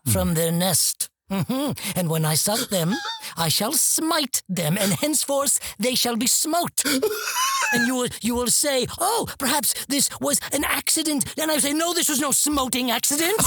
[0.07, 1.09] from their nest.
[1.31, 1.77] Mhm.
[1.97, 2.95] And when I suck them,
[3.37, 6.83] I shall smite them, and henceforth they shall be smote.
[7.73, 11.73] and you will you will say, "Oh, perhaps this was an accident." And I say,
[11.73, 13.41] "No, this was no smoting accident.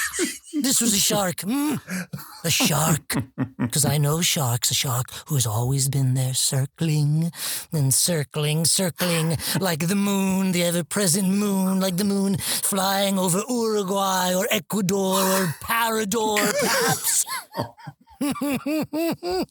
[0.62, 1.36] this was a shark.
[1.36, 1.80] Mm,
[2.44, 3.16] a shark,
[3.58, 4.70] because I know sharks.
[4.70, 7.30] A shark who has always been there, circling
[7.72, 14.34] and circling, circling like the moon, the ever-present moon, like the moon flying over Uruguay
[14.34, 17.24] or Ecuador or Parador, perhaps."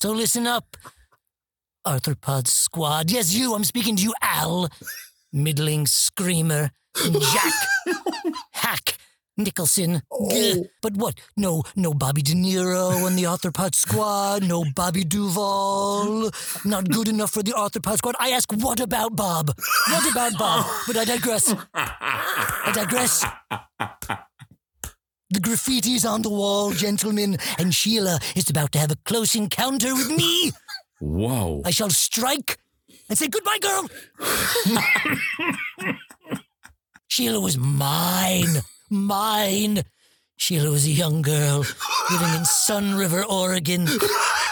[0.00, 0.76] so listen up,
[1.86, 3.10] Arthropod Squad.
[3.10, 3.54] Yes, you.
[3.54, 4.68] I'm speaking to you, Al,
[5.32, 7.52] middling screamer, Jack,
[8.52, 8.98] hack,
[9.36, 10.02] Nicholson.
[10.10, 10.28] Oh.
[10.28, 10.62] Gah.
[10.80, 11.18] But what?
[11.36, 14.44] No, no Bobby De Niro on the Arthropod Squad.
[14.44, 16.30] No Bobby Duvall.
[16.64, 18.14] Not good enough for the Arthropod Squad.
[18.20, 19.50] I ask, what about Bob?
[19.88, 20.66] What about Bob?
[20.86, 21.54] But I digress.
[21.74, 23.24] I digress.
[25.30, 29.94] The graffiti's on the wall, gentlemen, and Sheila is about to have a close encounter
[29.94, 30.52] with me.
[31.02, 31.62] Whoa.
[31.64, 32.58] I shall strike
[33.08, 33.90] and say goodbye, girl.
[37.08, 39.82] Sheila was mine, mine.
[40.36, 41.66] Sheila was a young girl
[42.08, 43.88] living in Sun River, Oregon.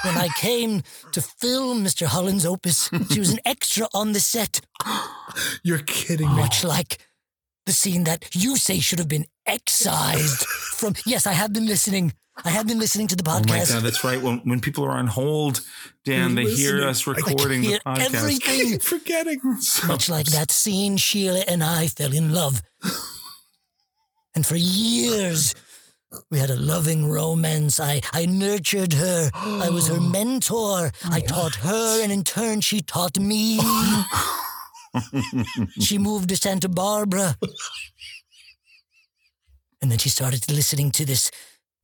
[0.03, 0.83] When I came
[1.13, 2.07] to film Mr.
[2.07, 4.61] Holland's opus, she was an extra on the set.
[5.63, 6.35] You're kidding me.
[6.35, 6.99] Much like
[7.65, 10.95] the scene that you say should have been excised from.
[11.07, 12.13] Yes, I have been listening.
[12.45, 13.71] I have been listening to the podcast.
[13.71, 14.21] Oh my god, that's right.
[14.21, 15.61] When when people are on hold,
[16.05, 18.15] Dan, they hear us recording the hear podcast.
[18.15, 18.79] everything.
[18.81, 19.41] Forgetting.
[19.87, 22.63] Much like that scene, Sheila and I fell in love.
[24.35, 25.55] And for years,
[26.31, 27.81] we had a loving romance.
[27.81, 29.31] I, I nurtured her.
[29.35, 30.93] I was her mentor.
[31.11, 33.61] I taught her, and in turn, she taught me.
[35.81, 37.37] she moved to Santa Barbara.
[39.83, 41.31] And then she started listening to this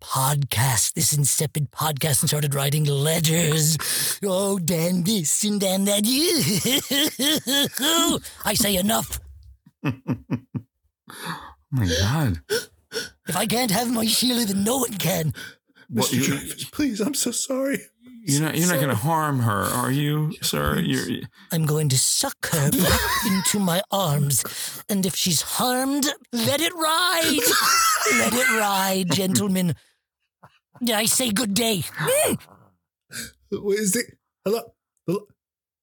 [0.03, 3.79] podcast, this insipid podcast, and started writing letters.
[4.25, 6.05] Oh, Dan this and Dan that.
[8.45, 9.21] I say enough.
[11.75, 12.41] Oh my god.
[13.29, 15.35] If I can't have my Sheila, then no one can.
[15.89, 16.59] What, Mr.
[16.59, 17.79] you, please, I'm so sorry.
[18.27, 20.81] You're not you're not going to harm her, are you, sir?
[20.81, 21.21] You're,
[21.53, 24.45] I'm going to suck her back into my arms.
[24.89, 27.41] And if she's harmed, let it ride.
[28.19, 29.77] let it ride, gentlemen.
[30.83, 31.85] Did I say good day.
[31.99, 32.39] Mm.
[33.53, 34.07] What is it?
[34.45, 34.61] Hello?
[35.07, 35.21] The,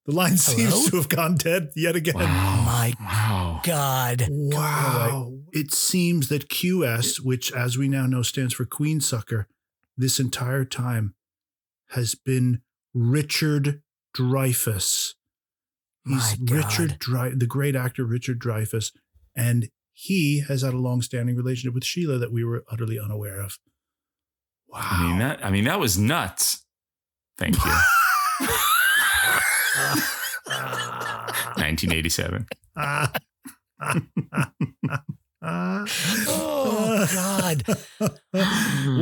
[0.06, 0.90] the line seems Hello?
[0.90, 2.16] to have gone dead yet again.
[2.18, 3.62] Oh, my wow.
[3.64, 4.28] God.
[4.30, 5.32] Wow.
[5.54, 9.48] It seems that QS, which as we now know stands for Queen Sucker,
[9.96, 11.16] this entire time
[11.94, 12.62] has been
[12.94, 13.82] Richard
[14.16, 15.14] Dreyfuss.
[16.06, 16.56] He's My God.
[16.66, 18.92] Richard Dre- the great actor Richard Dreyfuss,
[19.36, 23.58] and he has had a long-standing relationship with Sheila that we were utterly unaware of.
[24.68, 24.80] Wow.
[24.82, 26.66] I mean that I mean that was nuts.
[27.38, 27.72] Thank you.
[31.56, 32.48] 1987.
[35.46, 37.64] Oh, God.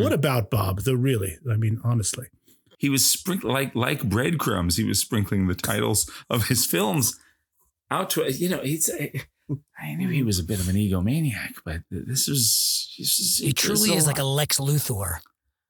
[0.02, 1.38] what about Bob, though, really?
[1.50, 2.28] I mean, honestly.
[2.82, 4.76] He was sprink- like like breadcrumbs.
[4.76, 7.20] He was sprinkling the titles of his films
[7.92, 8.62] out to you know.
[8.62, 8.90] He's
[9.80, 13.54] I knew he was a bit of an egomaniac, but this was he's just- He
[13.54, 15.20] truly is like a Lex Luthor.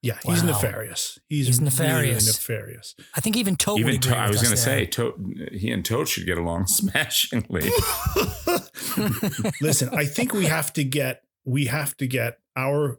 [0.04, 0.48] Yeah, he's Wow.
[0.52, 1.18] nefarious.
[1.28, 2.26] He's, He's really nefarious.
[2.26, 2.94] nefarious.
[3.14, 3.94] I think even Toad would even.
[3.96, 7.70] agree To- I was going to say, to- he and Toad should get along smashingly.
[9.60, 12.98] Listen, I think we have to get we have to get our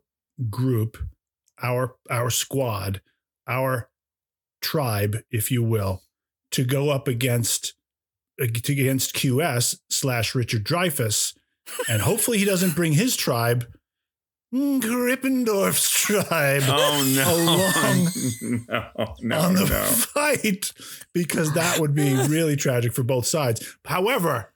[0.49, 0.97] group,
[1.61, 3.01] our our squad,
[3.47, 3.89] our
[4.63, 6.01] tribe, if you will,
[6.51, 7.73] to go up against
[8.39, 11.35] against QS slash Richard Dreyfuss,
[11.87, 13.67] and hopefully he doesn't bring his tribe,
[14.53, 18.07] Krippendorf's tribe, oh along
[18.67, 19.83] no, no, on the no.
[19.83, 20.71] fight
[21.11, 23.75] because that would be really tragic for both sides.
[23.85, 24.53] However,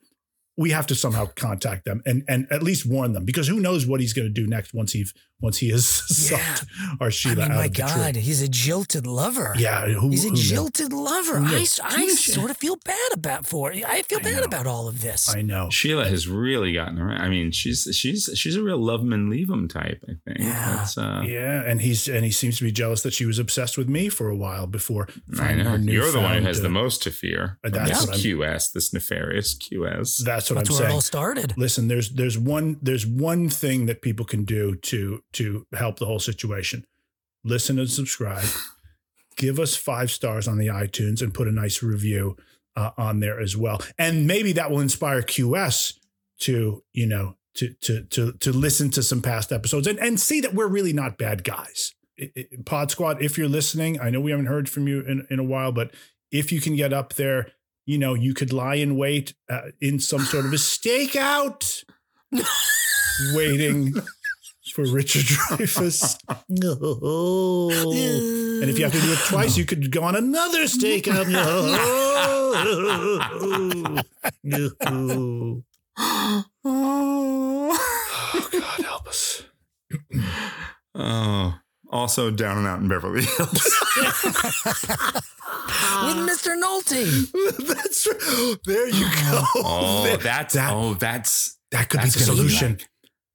[0.56, 3.88] we have to somehow contact them and and at least warn them because who knows
[3.88, 5.06] what he's going to do next once he
[5.42, 6.66] once he has sucked
[7.00, 8.22] our I Sheila mean, out my of the God, tree.
[8.24, 9.54] he's a jilted lover.
[9.58, 10.42] Yeah, who- he's a who knew?
[10.42, 11.38] jilted lover.
[11.40, 11.66] I.
[11.84, 14.44] I sort of feel bad about for I feel bad know.
[14.44, 15.34] about all of this.
[15.34, 15.70] I know.
[15.70, 17.22] Sheila has really gotten around.
[17.22, 20.04] I mean, she's she's she's a real love him and leave him type.
[20.08, 20.40] I think.
[20.40, 20.86] Yeah.
[20.98, 23.90] Uh, Yeah, and he's and he seems to be jealous that she was obsessed with
[23.90, 25.08] me for a while before.
[25.40, 25.72] I know.
[25.72, 27.60] her You're the one who has uh, the most to fear.
[27.64, 30.24] uh, from that's this QS, this nefarious QS.
[30.24, 31.54] That's what That's I'm where it all started.
[31.58, 36.06] Listen, there's there's one there's one thing that people can do to to help the
[36.06, 36.86] whole situation.
[37.44, 38.46] Listen and subscribe.
[39.38, 42.36] Give us five stars on the iTunes and put a nice review
[42.76, 43.82] uh, on there as well.
[43.98, 45.94] And maybe that will inspire QS
[46.40, 50.42] to you know to to to to listen to some past episodes and and see
[50.42, 51.94] that we're really not bad guys.
[52.18, 55.28] It- it- Pod Squad, if you're listening, I know we haven't heard from you in,
[55.30, 55.92] in a while, but
[56.32, 57.52] if you can get up there,
[57.86, 61.84] you know, you could lie in wait uh, in some sort of a stakeout,
[63.34, 63.94] waiting
[64.78, 66.20] for Richard Dreyfuss.
[66.50, 71.26] and if you have to do it twice, you could go on another stakeout.
[76.64, 79.44] oh, God help us.
[80.94, 81.56] Oh,
[81.90, 83.78] also down and out in Beverly Hills.
[86.04, 86.56] With Mr.
[86.62, 87.32] Nolte.
[87.68, 88.56] That's right.
[88.66, 89.44] There you go.
[89.56, 92.72] oh, There- that's that, oh, that's that could be that's the gonna solution.
[92.74, 92.90] like-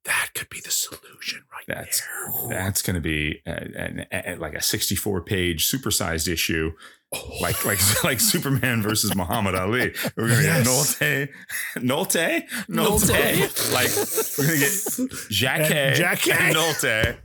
[0.05, 2.01] That could be the solution right That's
[2.49, 6.73] that's going to be a, an- a- like a 64 page supersized issue,
[7.13, 7.31] oh.
[7.41, 9.93] like like like Superman versus Muhammad Ali.
[10.17, 11.29] We're going to get Nolte,
[11.77, 13.73] Nolte, Nolte.
[13.73, 16.27] Like we're going to get Jacques, And Jacques.
[16.27, 17.17] and Nolte,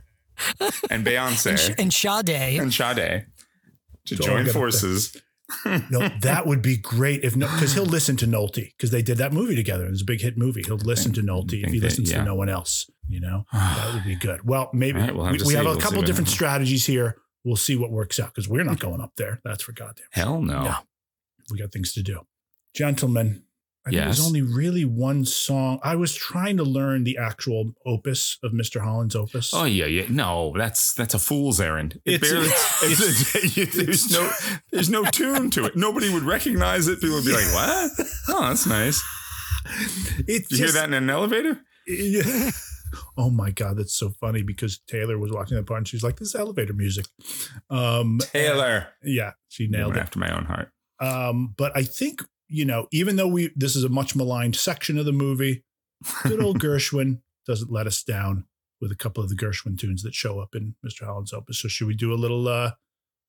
[0.89, 2.59] and Beyonce And Sade.
[2.61, 3.25] and Sade
[4.05, 5.17] to It's all join gonna- forces.
[5.65, 9.17] No, that would be great if no, because he'll listen to Nolte because they did
[9.17, 9.85] that movie together.
[9.87, 10.63] It was a big hit movie.
[10.65, 12.19] He'll listen to Nolte if he that- listens yeah.
[12.19, 12.89] to no one else.
[13.07, 14.47] You know, that would be good.
[14.47, 16.33] Well, maybe right, we'll have we, we have a We'll couple different happens.
[16.33, 17.17] strategies here.
[17.43, 19.39] We'll see what works out because we're not going up there.
[19.43, 20.05] That's for goddamn.
[20.11, 20.63] Hell no.
[20.63, 20.75] No.
[21.49, 22.21] We got things to do,
[22.75, 23.43] gentlemen.
[23.89, 25.79] I think there's only really one song.
[25.83, 28.81] I was trying to learn the actual opus of Mr.
[28.81, 29.51] Holland's opus.
[29.53, 30.05] Oh yeah, yeah.
[30.09, 31.99] No, that's that's a fool's errand.
[32.05, 32.47] It It's- barely,
[32.91, 34.31] it's- it's- there's no
[34.71, 35.75] there's no tune to it.
[35.75, 37.01] Nobody would recognize it.
[37.01, 37.91] People would be like, "What?
[38.29, 39.01] Oh, that's nice."
[40.27, 41.61] It's Did you hear that in an elevator?
[41.87, 42.51] Yeah.
[43.19, 46.17] Oh my god, that's so funny because Taylor was watching that part and she's like,
[46.17, 47.05] "This is elevator music."
[47.69, 48.87] Um, Taylor.
[49.03, 49.99] yeah, she nailed it.
[49.99, 50.71] after my own heart.
[50.99, 54.97] Um, but I think you know, even though we this is a much maligned section
[54.97, 55.63] of the movie,
[56.23, 58.45] good old Gershwin doesn't let us down
[58.81, 61.05] with a couple of the Gershwin tunes that show up in Mr.
[61.05, 61.59] Holland's opus.
[61.59, 62.71] So should we do a little uh,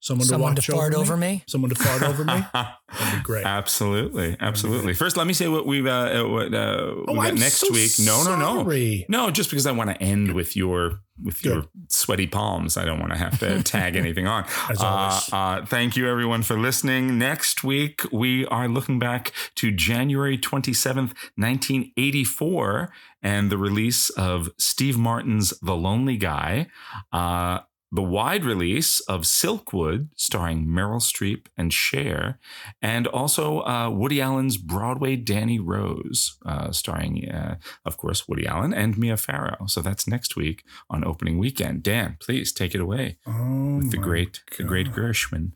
[0.01, 1.45] someone, Someone to to fart over me?
[1.47, 2.43] Someone to fart over me?
[2.55, 3.45] That'd be great.
[3.47, 4.95] Absolutely, absolutely.
[4.95, 5.91] First, let me say what we've uh,
[6.25, 7.93] uh, what uh, we got Oh, I'm next so week.
[8.01, 8.65] No, no, no,
[9.09, 9.31] no.
[9.31, 13.13] Just because I want to end with your with your sweaty palms, I don't want
[13.13, 14.45] to have to tag anything on.
[14.71, 15.33] As Uh, always.
[15.33, 17.19] uh, thank you, everyone, for listening.
[17.19, 22.91] Next week, we are looking back to January twenty seventh, nineteen eighty four,
[23.23, 26.67] and the release of Steve Martin's "The Lonely Guy."
[27.13, 27.61] Uh,
[27.93, 32.39] the wide release of Silkwood, starring Meryl Streep and Cher,
[32.81, 38.73] and also uh, Woody Allen's Broadway Danny Rose, uh, starring, uh, of course, Woody Allen
[38.73, 39.67] and Mia Farrow.
[39.67, 41.83] So that's next week on opening weekend.
[41.83, 45.53] Dan, please take it away Oh with the great, the great Gershwin.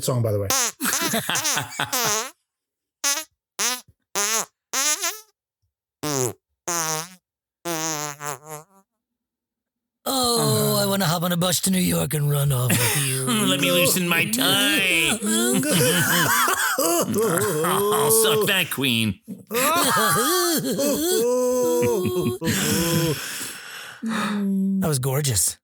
[0.00, 0.48] It's a 20 minute song, by the way.
[10.06, 13.06] Oh, I want to hop on a bus to New York and run off with
[13.06, 13.24] you.
[13.46, 15.10] Let me loosen my tie.
[16.82, 19.20] I'll suck that queen.
[24.80, 25.58] that was gorgeous.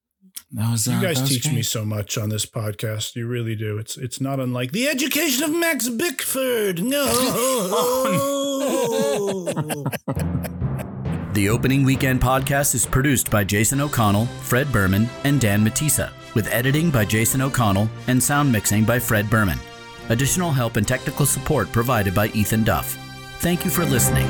[0.52, 3.16] That was, uh, You guys that was teach me so much on this podcast.
[3.16, 3.78] You really do.
[3.78, 6.82] It's it's not unlike the education of Max Bickford.
[6.82, 7.06] No.
[11.36, 16.50] The Opening Weekend podcast is produced by Jason O'Connell, Fred Berman, and Dan Matissa, with
[16.50, 19.58] editing by Jason O'Connell and sound mixing by Fred Berman.
[20.08, 22.96] Additional help and technical support provided by Ethan Duff.
[23.40, 24.26] Thank you for listening.